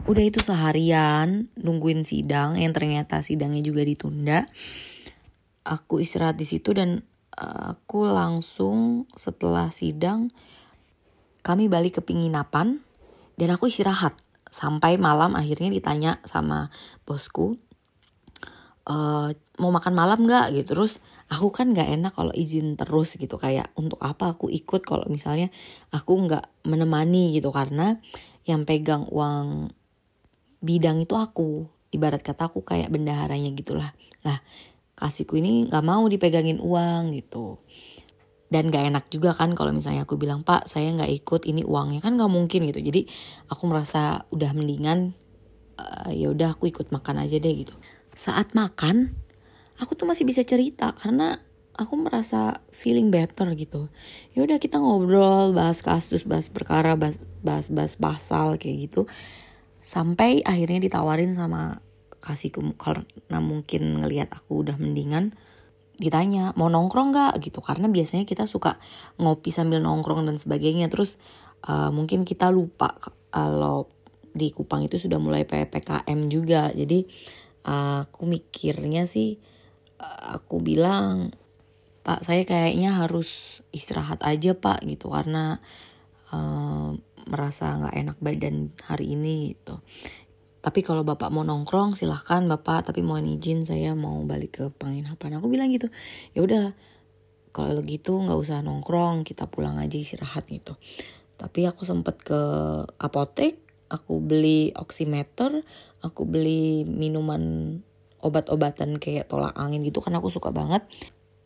[0.06, 4.46] Udah itu seharian nungguin sidang yang ternyata sidangnya juga ditunda.
[5.66, 7.02] Aku istirahat di situ dan
[7.34, 10.30] eh, aku langsung setelah sidang
[11.42, 12.86] kami balik ke penginapan
[13.36, 14.16] dan aku istirahat.
[14.52, 16.72] Sampai malam akhirnya ditanya sama
[17.04, 17.60] bosku
[18.88, 18.96] e,
[19.60, 20.56] mau makan malam nggak?
[20.56, 20.68] Gitu.
[20.72, 23.36] Terus aku kan nggak enak kalau izin terus gitu.
[23.36, 25.52] Kayak untuk apa aku ikut kalau misalnya
[25.92, 27.36] aku nggak menemani?
[27.36, 27.52] Gitu.
[27.52, 28.00] Karena
[28.48, 29.76] yang pegang uang
[30.64, 31.68] bidang itu aku.
[31.92, 33.92] Ibarat kata aku kayak bendaharanya gitulah.
[34.24, 34.40] Lah
[34.96, 37.60] kasihku ini nggak mau dipegangin uang gitu
[38.46, 42.00] dan gak enak juga kan kalau misalnya aku bilang pak saya nggak ikut ini uangnya.
[42.00, 42.80] Kan nggak mungkin gitu.
[42.82, 43.10] Jadi
[43.50, 45.18] aku merasa udah mendingan
[45.82, 47.74] uh, ya udah aku ikut makan aja deh gitu.
[48.14, 49.18] Saat makan
[49.82, 51.42] aku tuh masih bisa cerita karena
[51.76, 53.92] aku merasa feeling better gitu.
[54.38, 59.02] Ya udah kita ngobrol bahas kasus bahas perkara bahas bahas bahas pasal kayak gitu.
[59.82, 61.82] Sampai akhirnya ditawarin sama
[62.24, 65.38] kasihku karena mungkin ngelihat aku udah mendingan
[65.96, 67.64] ditanya mau nongkrong gak gitu.
[67.64, 68.80] Karena biasanya kita suka
[69.20, 70.92] ngopi sambil nongkrong dan sebagainya.
[70.92, 71.18] Terus
[71.68, 72.96] uh, mungkin kita lupa
[73.32, 73.88] kalau
[74.36, 76.72] di Kupang itu sudah mulai ppkm juga.
[76.76, 77.08] Jadi
[77.68, 79.40] uh, aku mikirnya sih
[80.00, 81.32] uh, aku bilang
[82.06, 85.10] Pak saya kayaknya harus istirahat aja Pak gitu.
[85.10, 85.58] Karena
[86.36, 86.94] uh,
[87.26, 89.82] merasa nggak enak badan hari ini gitu.
[90.66, 95.38] Tapi kalau bapak mau nongkrong silahkan bapak tapi mohon izin saya mau balik ke penginapan.
[95.38, 95.94] Aku bilang gitu
[96.34, 96.74] ya udah
[97.54, 100.74] kalau gitu nggak usah nongkrong kita pulang aja istirahat gitu.
[101.38, 102.42] Tapi aku sempet ke
[102.98, 103.62] apotek
[103.94, 105.62] aku beli oximeter
[106.02, 107.78] aku beli minuman
[108.26, 110.82] obat-obatan kayak tolak angin gitu karena aku suka banget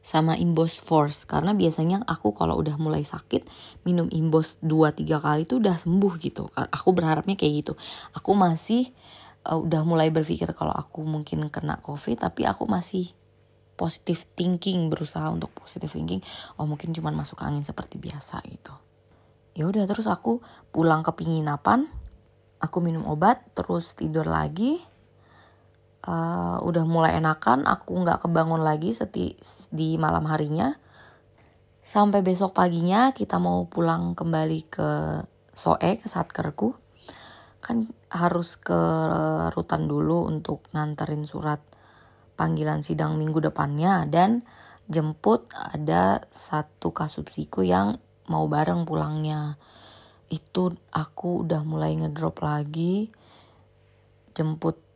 [0.09, 1.29] sama Imbos Force.
[1.29, 3.45] Karena biasanya aku kalau udah mulai sakit
[3.85, 6.49] minum Imbos 2-3 kali itu udah sembuh gitu.
[6.57, 7.73] Aku berharapnya kayak gitu.
[8.17, 8.89] Aku masih
[9.45, 13.13] uh, udah mulai berpikir kalau aku mungkin kena covid tapi aku masih
[13.77, 16.25] positive thinking berusaha untuk positive thinking.
[16.57, 18.73] Oh mungkin cuma masuk angin seperti biasa gitu.
[19.53, 20.41] Ya udah terus aku
[20.73, 21.85] pulang ke penginapan
[22.59, 24.83] aku minum obat terus tidur lagi
[26.05, 29.35] uh, udah mulai enakan aku nggak kebangun lagi seti
[29.73, 30.75] di malam harinya.
[31.83, 34.89] Sampai besok paginya kita mau pulang kembali ke
[35.49, 36.77] Soe ke satkerku.
[37.59, 38.79] Kan harus ke
[39.51, 41.59] rutan dulu untuk nganterin surat
[42.37, 44.05] panggilan sidang minggu depannya.
[44.05, 44.45] Dan
[44.85, 47.97] jemput ada satu kasubsiku yang
[48.29, 49.57] mau bareng pulangnya.
[50.29, 53.09] Itu aku udah mulai ngedrop lagi
[54.37, 54.88] jemput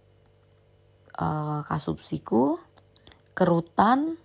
[1.17, 2.58] uh, kasubsiku
[3.34, 4.21] kerutan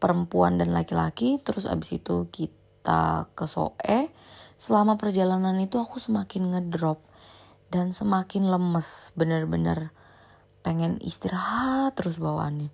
[0.00, 4.10] perempuan dan laki-laki terus abis itu kita ke Soe
[4.56, 7.02] selama perjalanan itu aku semakin ngedrop
[7.72, 9.94] dan semakin lemes bener-bener
[10.62, 12.70] pengen istirahat terus bawaannya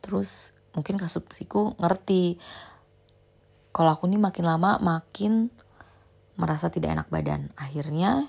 [0.00, 2.38] terus mungkin kasubsiku ngerti
[3.76, 5.52] kalau aku nih makin lama makin
[6.36, 7.52] merasa tidak enak badan.
[7.56, 8.28] Akhirnya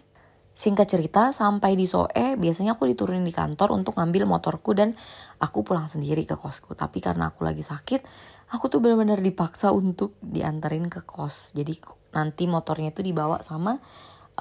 [0.57, 4.97] singkat cerita sampai di Soe biasanya aku diturunin di kantor untuk ngambil motorku dan
[5.37, 6.73] aku pulang sendiri ke kosku.
[6.73, 8.01] Tapi karena aku lagi sakit,
[8.49, 11.53] aku tuh benar-benar dipaksa untuk diantarin ke kos.
[11.53, 11.77] Jadi
[12.17, 13.77] nanti motornya itu dibawa sama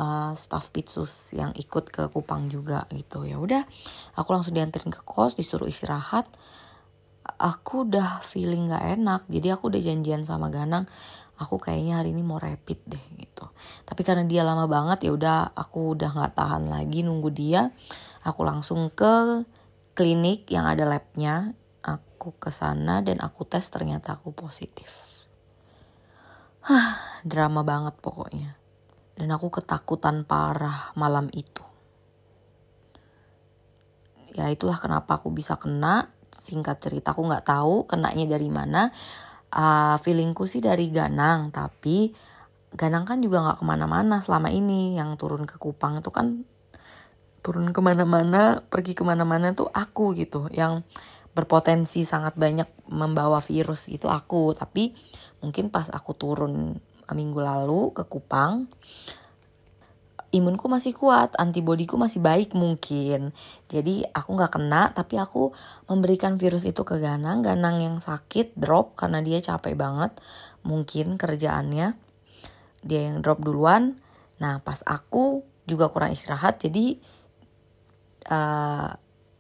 [0.00, 3.28] uh, staff pitsus yang ikut ke Kupang juga gitu.
[3.28, 3.68] Ya udah,
[4.16, 6.24] aku langsung diantarin ke kos, disuruh istirahat.
[7.26, 10.86] Aku udah feeling gak enak, jadi aku udah janjian sama Ganang
[11.36, 13.46] aku kayaknya hari ini mau rapid deh gitu
[13.84, 17.72] tapi karena dia lama banget ya udah aku udah nggak tahan lagi nunggu dia
[18.24, 19.44] aku langsung ke
[19.96, 21.52] klinik yang ada labnya
[21.84, 25.16] aku ke sana dan aku tes ternyata aku positif
[27.26, 28.58] drama banget pokoknya.
[29.16, 31.64] Dan aku ketakutan parah malam itu.
[34.36, 36.12] Ya itulah kenapa aku bisa kena.
[36.36, 38.92] Singkat cerita aku nggak tahu kenanya dari mana
[39.52, 42.10] uh, feelingku sih dari Ganang tapi
[42.76, 45.00] Ganang kan juga nggak ke mana-mana selama ini.
[45.00, 46.44] Yang turun ke Kupang itu kan
[47.40, 50.52] turun ke mana-mana pergi ke mana-mana tuh aku gitu.
[50.52, 50.84] Yang
[51.32, 54.52] berpotensi sangat banyak membawa virus itu aku.
[54.52, 54.92] Tapi
[55.40, 56.76] mungkin pas aku turun
[57.08, 58.68] minggu lalu ke Kupang
[60.34, 63.30] imunku masih kuat, antibodiku masih baik mungkin.
[63.70, 65.54] Jadi aku nggak kena, tapi aku
[65.86, 67.46] memberikan virus itu ke Ganang.
[67.46, 70.16] Ganang yang sakit drop karena dia capek banget,
[70.66, 71.94] mungkin kerjaannya.
[72.86, 73.98] Dia yang drop duluan.
[74.42, 76.98] Nah pas aku juga kurang istirahat, jadi
[78.30, 78.90] uh,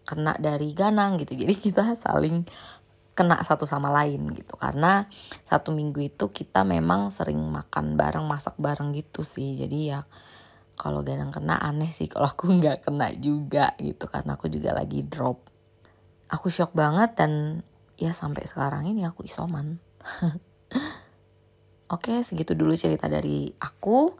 [0.06, 1.34] kena dari Ganang gitu.
[1.34, 2.46] Jadi kita saling
[3.16, 5.08] kena satu sama lain gitu karena
[5.48, 10.00] satu minggu itu kita memang sering makan bareng masak bareng gitu sih jadi ya
[10.76, 12.06] kalau Ganang kena aneh sih.
[12.06, 15.42] Kalau aku nggak kena juga gitu karena aku juga lagi drop.
[16.30, 17.62] Aku shock banget dan
[17.96, 19.80] ya sampai sekarang ini aku isoman.
[21.94, 24.14] Oke segitu dulu cerita dari aku.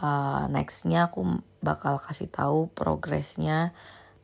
[0.00, 3.76] Uh, nextnya aku bakal kasih tahu progresnya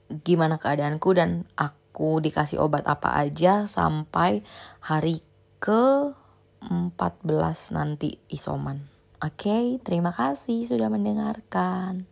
[0.09, 4.41] gimana keadaanku dan aku dikasih obat apa aja sampai
[4.81, 5.21] hari
[5.61, 6.17] ke
[6.65, 8.96] 14 nanti isoman.
[9.27, 12.07] Oke, terima kasih sudah mendengarkan.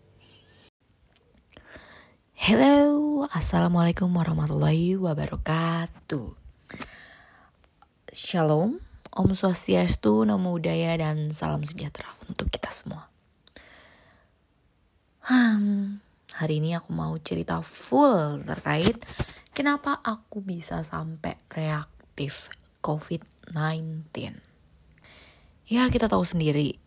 [2.35, 6.35] Hello, assalamualaikum warahmatullahi wabarakatuh.
[8.11, 8.83] Shalom,
[9.15, 13.07] Om Swastiastu, Namo Buddhaya, dan salam sejahtera untuk kita semua.
[15.23, 16.03] Hmm,
[16.35, 18.99] hari ini aku mau cerita full terkait
[19.55, 22.51] kenapa aku bisa sampai reaktif
[22.83, 24.35] COVID-19.
[25.71, 26.84] Ya kita tahu sendiri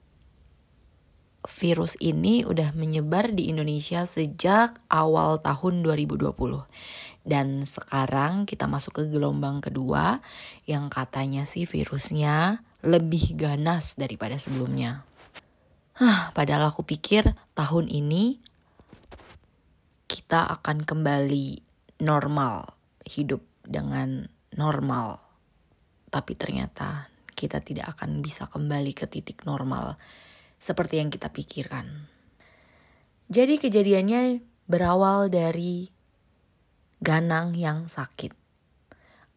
[1.47, 6.35] virus ini udah menyebar di Indonesia sejak awal tahun 2020.
[7.27, 10.19] Dan sekarang kita masuk ke gelombang kedua
[10.67, 15.03] yang katanya sih virusnya lebih ganas daripada sebelumnya.
[15.97, 18.37] Hah, padahal aku pikir tahun ini
[20.07, 21.63] kita akan kembali
[22.03, 22.75] normal,
[23.07, 25.23] hidup dengan normal.
[26.07, 29.99] tapi ternyata kita tidak akan bisa kembali ke titik normal
[30.57, 32.09] seperti yang kita pikirkan.
[33.27, 35.91] Jadi kejadiannya berawal dari
[36.97, 38.33] Ganang yang sakit.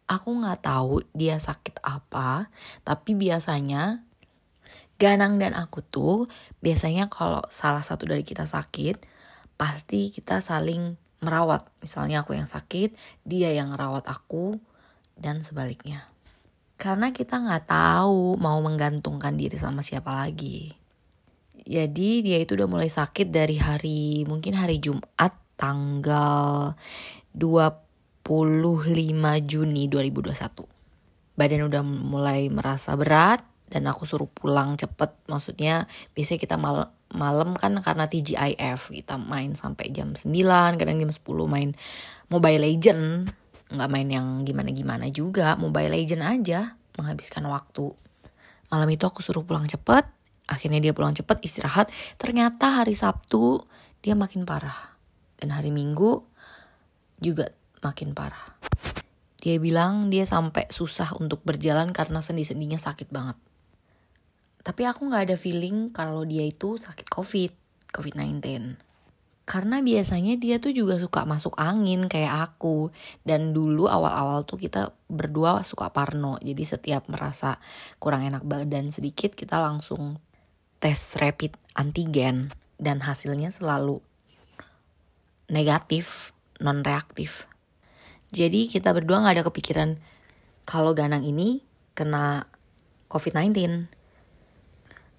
[0.08, 2.48] Aku nggak tahu dia sakit apa,
[2.88, 4.00] tapi biasanya
[4.96, 6.28] Ganang dan aku tuh
[6.64, 9.04] biasanya kalau salah satu dari kita sakit,
[9.60, 11.68] pasti kita saling merawat.
[11.84, 12.96] Misalnya aku yang sakit,
[13.28, 14.56] dia yang merawat aku,
[15.20, 16.08] dan sebaliknya.
[16.80, 20.79] Karena kita nggak tahu mau menggantungkan diri sama siapa lagi.
[21.66, 26.72] Jadi dia itu udah mulai sakit dari hari mungkin hari Jumat tanggal
[27.36, 28.24] 25
[29.44, 31.36] Juni 2021.
[31.36, 35.12] Badan udah mulai merasa berat dan aku suruh pulang cepet.
[35.28, 35.84] Maksudnya
[36.16, 41.20] biasanya kita mal malam kan karena TGIF kita main sampai jam 9, kadang jam 10
[41.50, 41.74] main
[42.30, 43.30] Mobile Legend.
[43.70, 47.94] Nggak main yang gimana-gimana juga, Mobile Legend aja menghabiskan waktu.
[48.70, 50.06] Malam itu aku suruh pulang cepet,
[50.50, 51.94] akhirnya dia pulang cepet istirahat.
[52.18, 53.62] Ternyata hari Sabtu
[54.02, 54.98] dia makin parah.
[55.38, 56.26] Dan hari Minggu
[57.22, 57.48] juga
[57.80, 58.58] makin parah.
[59.40, 63.40] Dia bilang dia sampai susah untuk berjalan karena sendi-sendinya sakit banget.
[64.60, 67.52] Tapi aku gak ada feeling kalau dia itu sakit COVID,
[67.96, 68.76] COVID-19.
[69.48, 72.92] Karena biasanya dia tuh juga suka masuk angin kayak aku.
[73.24, 76.36] Dan dulu awal-awal tuh kita berdua suka parno.
[76.44, 77.56] Jadi setiap merasa
[77.96, 80.20] kurang enak badan sedikit kita langsung
[80.80, 82.50] tes rapid antigen.
[82.80, 84.00] Dan hasilnya selalu
[85.52, 86.32] negatif,
[86.64, 87.44] non reaktif.
[88.32, 89.90] Jadi kita berdua gak ada kepikiran
[90.64, 91.60] kalau Ganang ini
[91.92, 92.46] kena
[93.10, 93.90] COVID-19.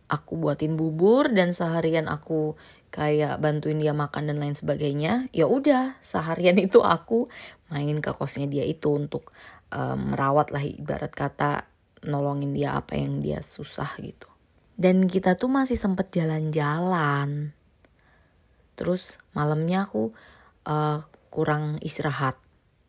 [0.10, 2.56] Aku buatin bubur dan seharian aku
[2.92, 5.28] kayak bantuin dia makan dan lain sebagainya.
[5.36, 7.28] Ya udah, seharian itu aku
[7.68, 9.36] main ke kosnya dia itu untuk
[9.76, 11.68] um, merawat lah ibarat kata
[12.08, 14.31] nolongin dia apa yang dia susah gitu.
[14.82, 17.54] Dan kita tuh masih sempet jalan-jalan.
[18.74, 20.10] Terus malamnya aku
[20.66, 22.42] uh, kurang istirahat.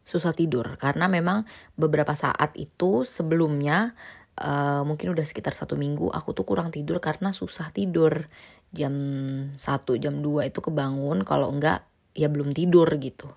[0.09, 0.81] Susah tidur.
[0.81, 1.45] Karena memang
[1.77, 3.93] beberapa saat itu sebelumnya
[4.41, 8.25] uh, mungkin udah sekitar satu minggu aku tuh kurang tidur karena susah tidur.
[8.73, 8.97] Jam
[9.61, 11.29] satu jam 2 itu kebangun.
[11.29, 11.85] Kalau enggak
[12.17, 13.29] ya belum tidur gitu.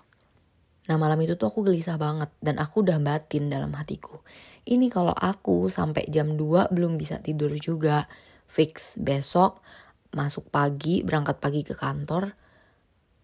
[0.88, 4.24] Nah malam itu tuh aku gelisah banget dan aku udah batin dalam hatiku.
[4.64, 8.08] Ini kalau aku sampai jam 2 belum bisa tidur juga
[8.46, 9.62] fix besok
[10.14, 12.32] masuk pagi berangkat pagi ke kantor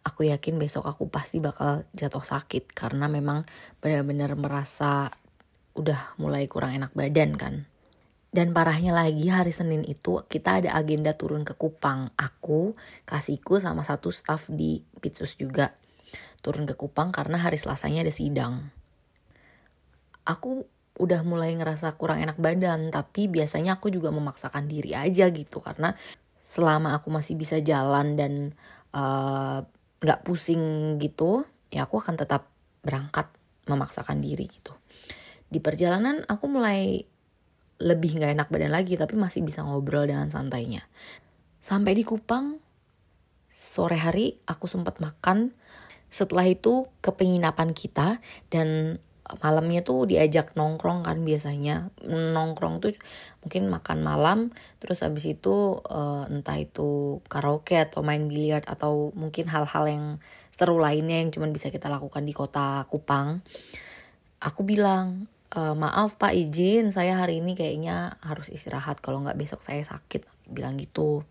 [0.03, 3.47] aku yakin besok aku pasti bakal jatuh sakit karena memang
[3.79, 5.15] benar-benar merasa
[5.79, 7.55] udah mulai kurang enak badan kan.
[8.33, 12.09] Dan parahnya lagi hari Senin itu kita ada agenda turun ke Kupang.
[12.17, 12.73] Aku,
[13.05, 15.77] kasihku sama satu staff di Pitsus juga.
[16.41, 18.73] Turun ke Kupang karena hari Selasanya ada sidang.
[20.25, 20.65] Aku
[20.99, 22.93] udah mulai ngerasa kurang enak badan.
[22.93, 25.63] Tapi biasanya aku juga memaksakan diri aja gitu.
[25.63, 25.95] Karena
[26.43, 28.53] selama aku masih bisa jalan dan
[28.93, 29.63] uh,
[30.03, 32.51] nggak pusing gitu ya aku akan tetap
[32.83, 33.31] berangkat
[33.71, 34.75] memaksakan diri gitu
[35.47, 37.07] di perjalanan aku mulai
[37.79, 40.83] lebih nggak enak badan lagi tapi masih bisa ngobrol dengan santainya
[41.63, 42.59] sampai di Kupang
[43.49, 45.55] sore hari aku sempat makan
[46.11, 48.19] setelah itu ke penginapan kita
[48.51, 48.99] dan
[49.41, 51.89] malamnya tuh diajak nongkrong kan biasanya.
[52.05, 52.93] Nongkrong tuh
[53.41, 54.39] mungkin makan malam
[54.79, 60.05] terus habis itu uh, entah itu karaoke atau main biliar atau mungkin hal-hal yang
[60.53, 63.41] seru lainnya yang cuma bisa kita lakukan di kota Kupang.
[64.43, 69.65] Aku bilang e, maaf pak izin saya hari ini kayaknya harus istirahat kalau nggak besok
[69.65, 70.29] saya sakit.
[70.53, 71.25] Bilang gitu.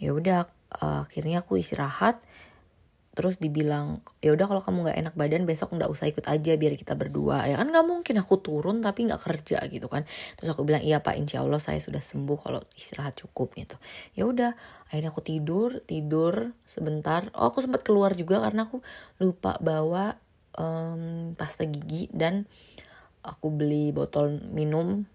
[0.00, 0.48] Ya udah
[0.82, 2.18] uh, akhirnya aku istirahat
[3.14, 6.74] terus dibilang ya udah kalau kamu nggak enak badan besok nggak usah ikut aja biar
[6.74, 7.46] kita berdua.
[7.46, 10.02] Ya kan nggak mungkin aku turun tapi nggak kerja gitu kan.
[10.34, 13.78] Terus aku bilang iya pak insya Allah saya sudah sembuh kalau istirahat cukup gitu.
[14.18, 14.58] Ya udah
[14.90, 17.30] akhirnya aku tidur tidur sebentar.
[17.38, 18.82] Oh aku sempat keluar juga karena aku
[19.22, 20.18] lupa bawa
[20.58, 22.50] um, pasta gigi dan
[23.22, 25.06] aku beli botol minum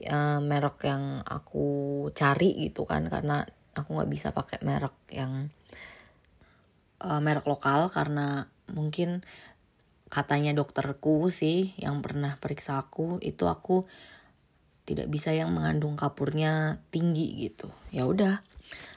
[0.00, 3.04] ya, merek yang aku cari gitu kan.
[3.12, 3.44] Karena
[3.76, 5.52] aku nggak bisa pakai merek yang
[7.02, 9.26] uh, merek lokal karena mungkin
[10.12, 13.88] katanya dokterku sih yang pernah periksa aku itu aku
[14.86, 17.70] tidak bisa yang mengandung kapurnya tinggi gitu.
[17.90, 18.44] Ya udah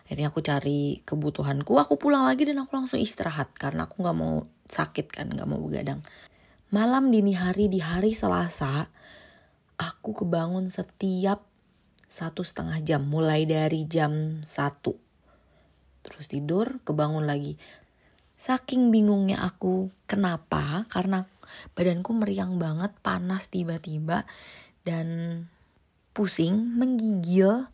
[0.05, 4.45] akhirnya aku cari kebutuhanku aku pulang lagi dan aku langsung istirahat karena aku nggak mau
[4.69, 6.03] sakit kan nggak mau begadang.
[6.73, 8.89] Malam dini hari di hari Selasa
[9.79, 11.47] aku kebangun setiap
[12.11, 14.99] satu setengah jam mulai dari jam satu.
[16.05, 17.57] Terus tidur kebangun lagi
[18.35, 21.23] Saking bingungnya aku kenapa, karena
[21.71, 24.27] badanku meriang banget, panas tiba-tiba.
[24.85, 25.41] dan
[26.13, 27.65] pusing menggigil.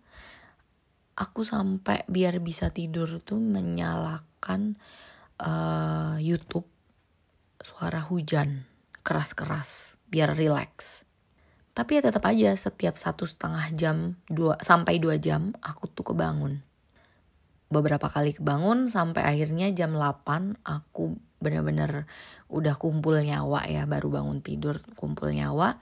[1.19, 4.79] Aku sampai biar bisa tidur tuh menyalakan
[5.43, 6.63] uh, YouTube
[7.59, 8.63] suara hujan.
[9.03, 11.03] Keras-keras biar relax.
[11.75, 16.63] Tapi ya tetap aja setiap satu setengah jam dua sampai dua jam aku tuh kebangun
[17.71, 22.05] beberapa kali kebangun sampai akhirnya jam 8 aku bener-bener
[22.51, 25.79] udah kumpul nyawa ya baru bangun tidur kumpul nyawa.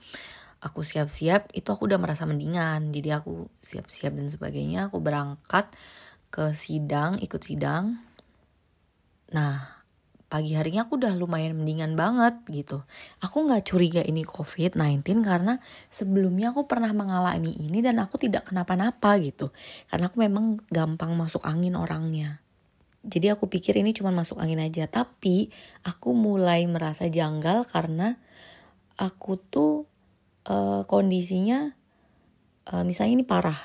[0.60, 2.92] Aku siap-siap itu aku udah merasa mendingan.
[2.92, 5.72] Jadi aku siap-siap dan sebagainya aku berangkat
[6.30, 7.98] ke sidang ikut sidang.
[9.34, 9.79] Nah
[10.30, 12.86] pagi harinya aku udah lumayan mendingan banget gitu.
[13.18, 15.58] Aku nggak curiga ini COVID-19 karena
[15.90, 19.50] sebelumnya aku pernah mengalami ini dan aku tidak kenapa-napa gitu.
[19.90, 22.38] Karena aku memang gampang masuk angin orangnya.
[23.02, 24.86] Jadi aku pikir ini cuma masuk angin aja.
[24.86, 25.50] Tapi
[25.82, 28.14] aku mulai merasa janggal karena
[28.94, 29.90] aku tuh
[30.46, 31.74] uh, kondisinya
[32.70, 33.58] uh, misalnya ini parah.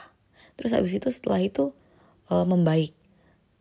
[0.58, 1.78] Terus habis itu setelah itu
[2.34, 2.98] uh, membaik.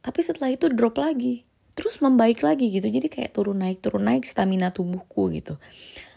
[0.00, 1.44] Tapi setelah itu drop lagi
[1.75, 2.87] terus membaik lagi gitu.
[2.87, 5.59] Jadi kayak turun naik turun naik stamina tubuhku gitu.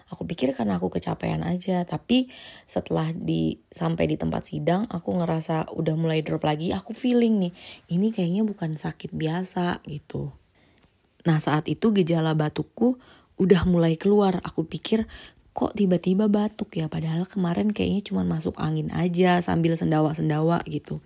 [0.08, 2.32] Aku pikir karena aku kecapean aja tapi
[2.64, 7.54] setelah di sampai di tempat sidang aku ngerasa udah mulai drop lagi aku feeling nih
[7.92, 10.32] ini kayaknya bukan sakit biasa gitu.
[11.28, 12.96] Nah saat itu gejala batukku
[13.36, 14.40] udah mulai keluar.
[14.48, 15.12] Aku pikir
[15.52, 16.88] kok tiba-tiba batuk ya?
[16.88, 21.04] Padahal kemarin kayaknya cuma masuk angin aja sambil sendawa-sendawa gitu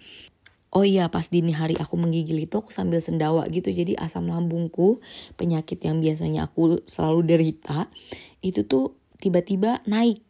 [0.71, 3.67] Oh iya pas dini hari aku menggigil itu aku sambil sendawa gitu.
[3.67, 5.03] Jadi asam lambungku
[5.35, 7.91] penyakit yang biasanya aku selalu derita
[8.39, 10.23] itu tuh tiba-tiba naik.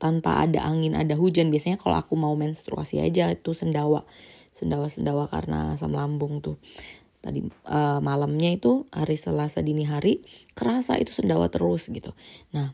[0.00, 1.52] Tanpa ada angin ada hujan.
[1.52, 4.08] Biasanya kalau aku mau menstruasi aja itu sendawa.
[4.56, 6.56] Sendawa sendawa karena asam lambung tuh.
[7.20, 10.24] Tadi uh, malamnya itu hari Selasa dini hari
[10.56, 12.16] kerasa itu sendawa terus gitu.
[12.56, 12.72] Nah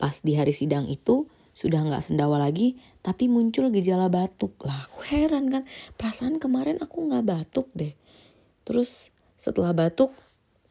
[0.00, 2.76] pas di hari sidang itu sudah nggak sendawa lagi
[3.06, 4.66] tapi muncul gejala batuk.
[4.66, 5.62] Lah aku heran kan.
[5.94, 7.94] Perasaan kemarin aku nggak batuk deh.
[8.66, 10.10] Terus setelah batuk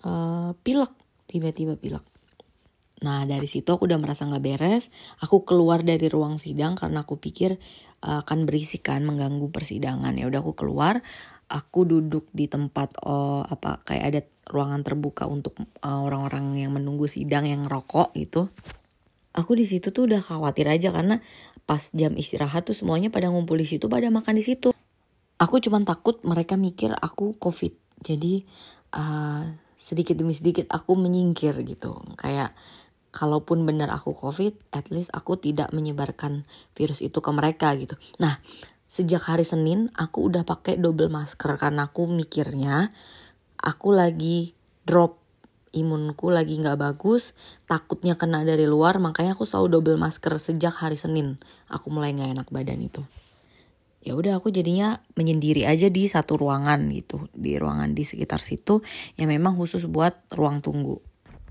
[0.03, 0.91] uh, pilek.
[1.31, 2.03] Tiba-tiba pilek.
[3.07, 4.91] Nah dari situ aku udah merasa nggak beres.
[5.23, 7.55] Aku keluar dari ruang sidang karena aku pikir
[8.03, 10.11] uh, akan berisikan mengganggu persidangan.
[10.19, 10.99] Ya udah aku keluar.
[11.47, 14.21] Aku duduk di tempat oh, apa kayak ada
[14.51, 18.51] ruangan terbuka untuk orang-orang uh, yang menunggu sidang yang rokok gitu.
[19.35, 21.19] Aku di situ tuh udah khawatir aja karena
[21.65, 24.71] pas jam istirahat tuh semuanya pada ngumpul di situ pada makan di situ.
[25.35, 27.75] Aku cuman takut mereka mikir aku covid.
[28.05, 28.45] Jadi
[28.95, 29.43] uh,
[29.75, 31.97] sedikit demi sedikit aku menyingkir gitu.
[32.15, 32.55] Kayak
[33.11, 36.45] kalaupun benar aku covid at least aku tidak menyebarkan
[36.77, 37.97] virus itu ke mereka gitu.
[38.21, 38.39] Nah
[38.85, 42.93] sejak hari Senin aku udah pakai double masker karena aku mikirnya
[43.59, 44.53] aku lagi
[44.85, 45.24] drop
[45.75, 47.35] imunku lagi nggak bagus,
[47.67, 51.35] takutnya kena dari luar, makanya aku selalu double masker sejak hari Senin.
[51.67, 53.03] Aku mulai nggak enak badan itu.
[54.05, 58.85] Ya udah aku jadinya menyendiri aja di satu ruangan gitu, di ruangan di sekitar situ
[59.19, 61.01] yang memang khusus buat ruang tunggu.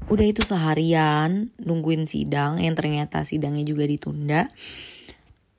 [0.07, 4.47] Udah itu seharian nungguin sidang yang ternyata sidangnya juga ditunda.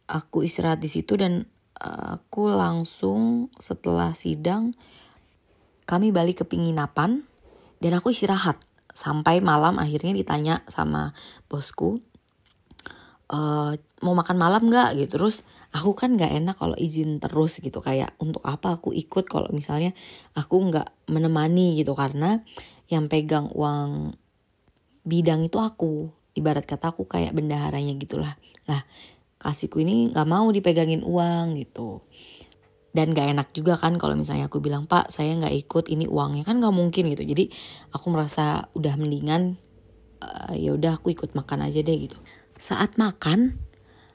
[0.07, 1.43] Aku istirahat di situ dan
[1.83, 4.71] eh, aku langsung setelah sidang
[5.83, 7.27] kami balik ke penginapan
[7.79, 8.59] dan aku istirahat.
[8.95, 11.11] Sampai malam akhirnya ditanya sama
[11.51, 11.99] bosku
[13.27, 13.39] e,
[13.75, 14.95] mau makan malam nggak?
[14.95, 15.19] Gitu.
[15.19, 15.43] Terus
[15.75, 17.83] aku kan nggak enak kalau izin terus gitu.
[17.83, 19.91] Kayak untuk apa aku ikut kalau misalnya
[20.37, 21.75] aku nggak menemani?
[21.75, 21.91] Gitu.
[21.91, 22.39] Karena
[22.87, 24.15] yang pegang uang
[25.03, 26.09] bidang itu aku.
[26.35, 28.35] Ibarat kata aku kayak bendaharanya gitulah.
[28.67, 28.83] Lah
[29.35, 32.01] kasihku ini nggak mau dipegangin uang gitu
[32.95, 36.47] dan gak enak juga kan kalau misalnya aku bilang pak saya nggak ikut ini uangnya.
[36.47, 37.27] Kan nggak mungkin gitu.
[37.27, 37.51] Jadi
[37.91, 39.59] aku merasa udah mendingan
[40.23, 42.15] uh, ya udah aku ikut makan aja deh gitu.
[42.55, 43.59] Saat makan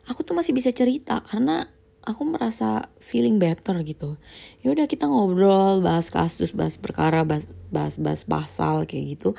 [0.08, 1.68] aku tuh masih bisa cerita karena
[2.00, 4.16] aku merasa feeling better gitu.
[4.64, 9.36] Ya udah kita ngobrol bahas kasus bahas perkara bahas bahas bahas pasal kayak gitu.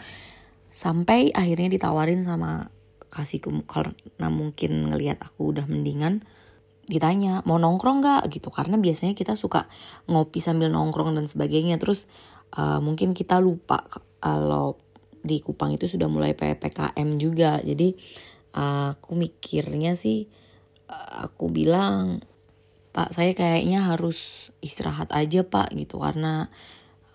[0.70, 2.70] Sampai akhirnya ditawarin sama
[3.12, 6.24] kasihku karena mungkin ngelihat aku udah mendingan
[6.92, 8.22] ditanya mau nongkrong nggak?
[8.28, 8.52] Gitu.
[8.52, 9.72] Karena biasanya kita suka
[10.12, 11.80] ngopi sambil nongkrong dan sebagainya.
[11.80, 12.12] Terus
[12.60, 13.88] uh, mungkin kita lupa
[14.20, 14.76] kalau
[15.24, 17.64] di Kupang itu sudah mulai ppkm juga.
[17.64, 17.96] Jadi
[18.60, 20.28] uh, aku mikirnya sih
[20.92, 22.20] uh, aku bilang
[22.92, 26.04] pak saya kayaknya harus istirahat aja pak gitu.
[26.04, 26.52] Karena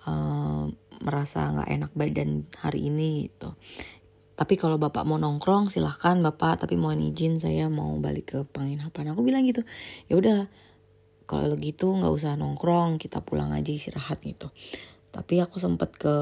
[0.09, 0.73] uh,
[1.05, 3.53] merasa nggak enak badan hari ini gitu
[4.37, 6.69] tapi kalau bapak mau nongkrong silahkan bapak.
[6.69, 9.17] Tapi mohon izin saya mau balik ke penginapan.
[9.17, 9.65] Aku bilang gitu
[10.13, 10.45] ya udah
[11.25, 14.53] kalau gitu nggak usah nongkrong kita pulang aja istirahat gitu.
[15.09, 16.15] Tapi aku sempet ke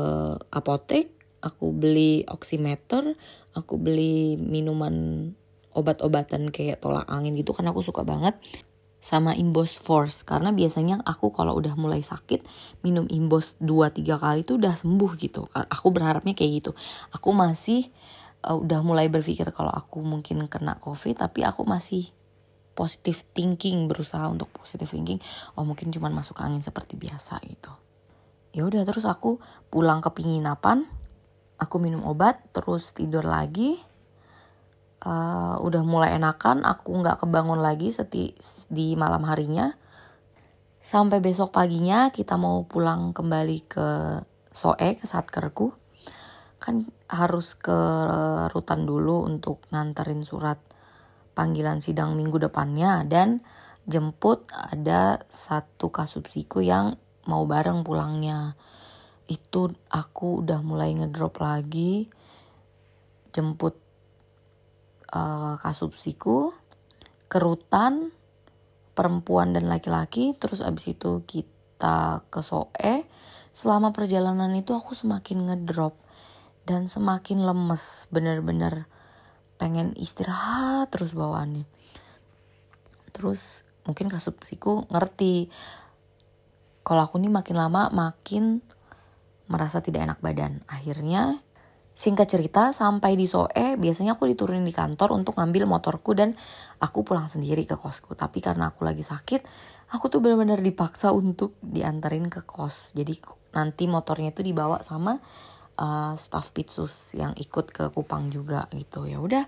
[0.55, 1.11] apotek
[1.45, 3.19] aku beli oximeter
[3.53, 5.29] aku beli minuman
[5.75, 8.39] obat-obatan kayak tolak angin gitu karena aku suka banget
[9.05, 10.25] sama Imbos Force.
[10.25, 12.41] Karena biasanya aku kalau udah mulai sakit
[12.81, 15.45] minum Imbos 2-3 kali itu udah sembuh gitu.
[15.53, 16.73] Aku berharapnya kayak gitu.
[17.13, 17.93] Aku masih
[18.45, 22.13] uh, udah mulai berpikir kalau aku mungkin kena covid tapi aku masih
[22.77, 25.23] positive thinking berusaha untuk positive thinking.
[25.57, 27.73] Oh mungkin cuman masuk angin seperti biasa gitu.
[28.55, 30.87] Ya udah terus aku pulang ke penginapan
[31.59, 33.79] aku minum obat terus tidur lagi.
[35.05, 38.35] Uh, udah mulai enakan aku nggak kebangun lagi seti
[38.69, 39.73] di malam harinya.
[40.85, 43.89] Sampai besok paginya kita mau pulang kembali ke
[44.55, 45.84] Soe ke satkerku
[46.65, 47.81] kan harus ke
[48.49, 50.57] rutan dulu untuk nganterin surat
[51.37, 53.45] panggilan sidang minggu depannya dan
[53.85, 56.97] jemput ada satu kasubsiku yang
[57.29, 58.57] mau bareng pulangnya
[59.29, 62.09] itu aku udah mulai ngedrop lagi
[63.35, 63.75] jemput
[65.11, 66.55] uh, kasubsiku,
[67.27, 68.15] kerutan,
[68.95, 72.95] perempuan dan laki-laki, terus abis itu kita ke Soe.
[73.55, 75.99] Selama perjalanan itu aku semakin ngedrop
[76.65, 78.89] dan semakin lemes, bener-bener
[79.61, 81.65] pengen istirahat terus bawaannya.
[83.15, 85.53] Terus mungkin kasubsiku ngerti
[86.85, 88.61] kalau aku nih makin lama makin
[89.49, 90.65] merasa tidak enak badan.
[90.69, 91.45] Akhirnya
[91.95, 96.35] Singkat cerita, sampai di Soe, biasanya aku diturunin di kantor untuk ngambil motorku dan
[96.83, 98.19] aku pulang sendiri ke kosku.
[98.19, 99.47] Tapi karena aku lagi sakit,
[99.95, 102.99] aku tuh benar-benar dipaksa untuk dianterin ke kos.
[102.99, 103.15] Jadi
[103.55, 105.23] nanti motornya itu dibawa sama
[105.79, 109.07] uh, staff Pitsus yang ikut ke Kupang juga gitu.
[109.07, 109.45] Ya udah,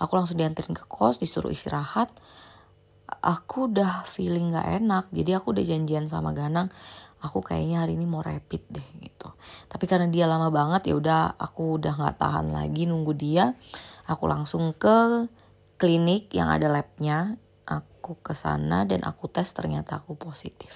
[0.00, 2.12] aku langsung dianterin ke kos, disuruh istirahat.
[3.22, 6.74] Aku udah feeling gak enak, jadi aku udah janjian sama Ganang
[7.26, 9.28] aku kayaknya hari ini mau rapid deh gitu.
[9.66, 13.56] Tapi karena dia lama banget ya udah aku udah nggak tahan lagi nunggu dia.
[14.06, 15.26] Aku langsung ke
[15.80, 17.40] klinik yang ada labnya.
[17.66, 20.70] Aku ke sana dan aku tes ternyata aku positif.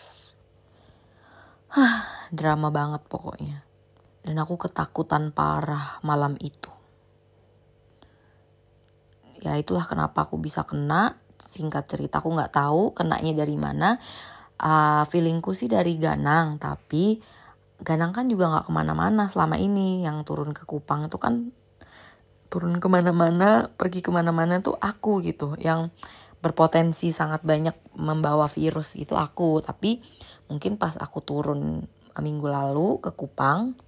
[1.71, 3.70] Hah, drama banget pokoknya
[4.21, 6.69] dan aku ketakutan parah malam itu.
[9.41, 11.17] Ya itulah kenapa aku bisa kena.
[11.41, 13.97] Singkat cerita aku nggak tahu kenanya dari mana.
[14.61, 17.17] Uh, feelingku sih dari Ganang tapi
[17.81, 20.05] Ganang kan juga nggak ke mana-mana selama ini.
[20.05, 21.49] Yang turun ke Kupang itu kan
[22.53, 25.57] turun ke mana-mana pergi ke mana-mana tuh aku gitu.
[25.57, 25.89] Yang
[26.45, 29.65] berpotensi sangat banyak membawa virus itu aku.
[29.65, 30.05] Tapi
[30.53, 31.89] mungkin pas aku turun
[32.19, 33.79] minggu lalu ke Kupang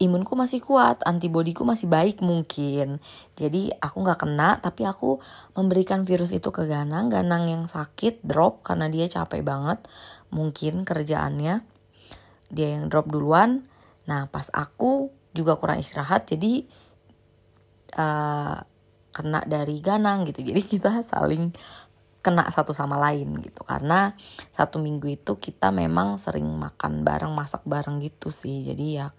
[0.00, 3.04] imunku masih kuat, antibodiku masih baik mungkin.
[3.36, 5.20] Jadi aku nggak kena, tapi aku
[5.52, 7.12] memberikan virus itu ke Ganang.
[7.12, 9.84] Ganang yang sakit drop karena dia capek banget,
[10.32, 11.60] mungkin kerjaannya.
[12.48, 13.68] Dia yang drop duluan.
[14.08, 16.64] Nah pas aku juga kurang istirahat, jadi
[17.94, 18.56] uh,
[19.12, 20.40] kena dari Ganang gitu.
[20.40, 21.52] Jadi kita saling
[22.20, 23.64] kena satu sama lain gitu.
[23.64, 24.12] Karena
[24.52, 28.64] satu minggu itu kita memang sering makan bareng masak bareng gitu sih.
[28.64, 29.12] Jadi ya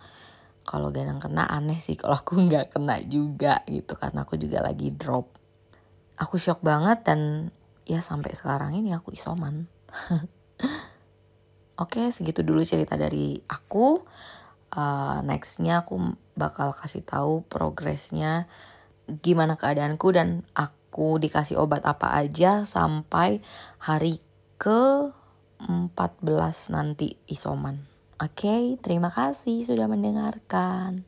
[0.65, 1.97] kalau Ganang kena aneh sih.
[1.97, 5.33] Kalau aku nggak kena juga gitu karena aku juga lagi drop.
[6.21, 7.49] Aku shock banget dan
[7.89, 9.65] ya sampai sekarang ini aku isoman.
[11.81, 14.05] Oke segitu dulu cerita dari aku.
[14.71, 18.47] Uh, nextnya aku bakal kasih tahu progresnya
[19.19, 20.47] gimana keadaanku dan
[20.91, 23.39] aku dikasih obat apa aja sampai
[23.79, 24.19] hari
[24.59, 25.07] ke
[25.63, 25.87] 14
[26.67, 27.87] nanti isoman.
[28.19, 31.07] Oke, okay, terima kasih sudah mendengarkan.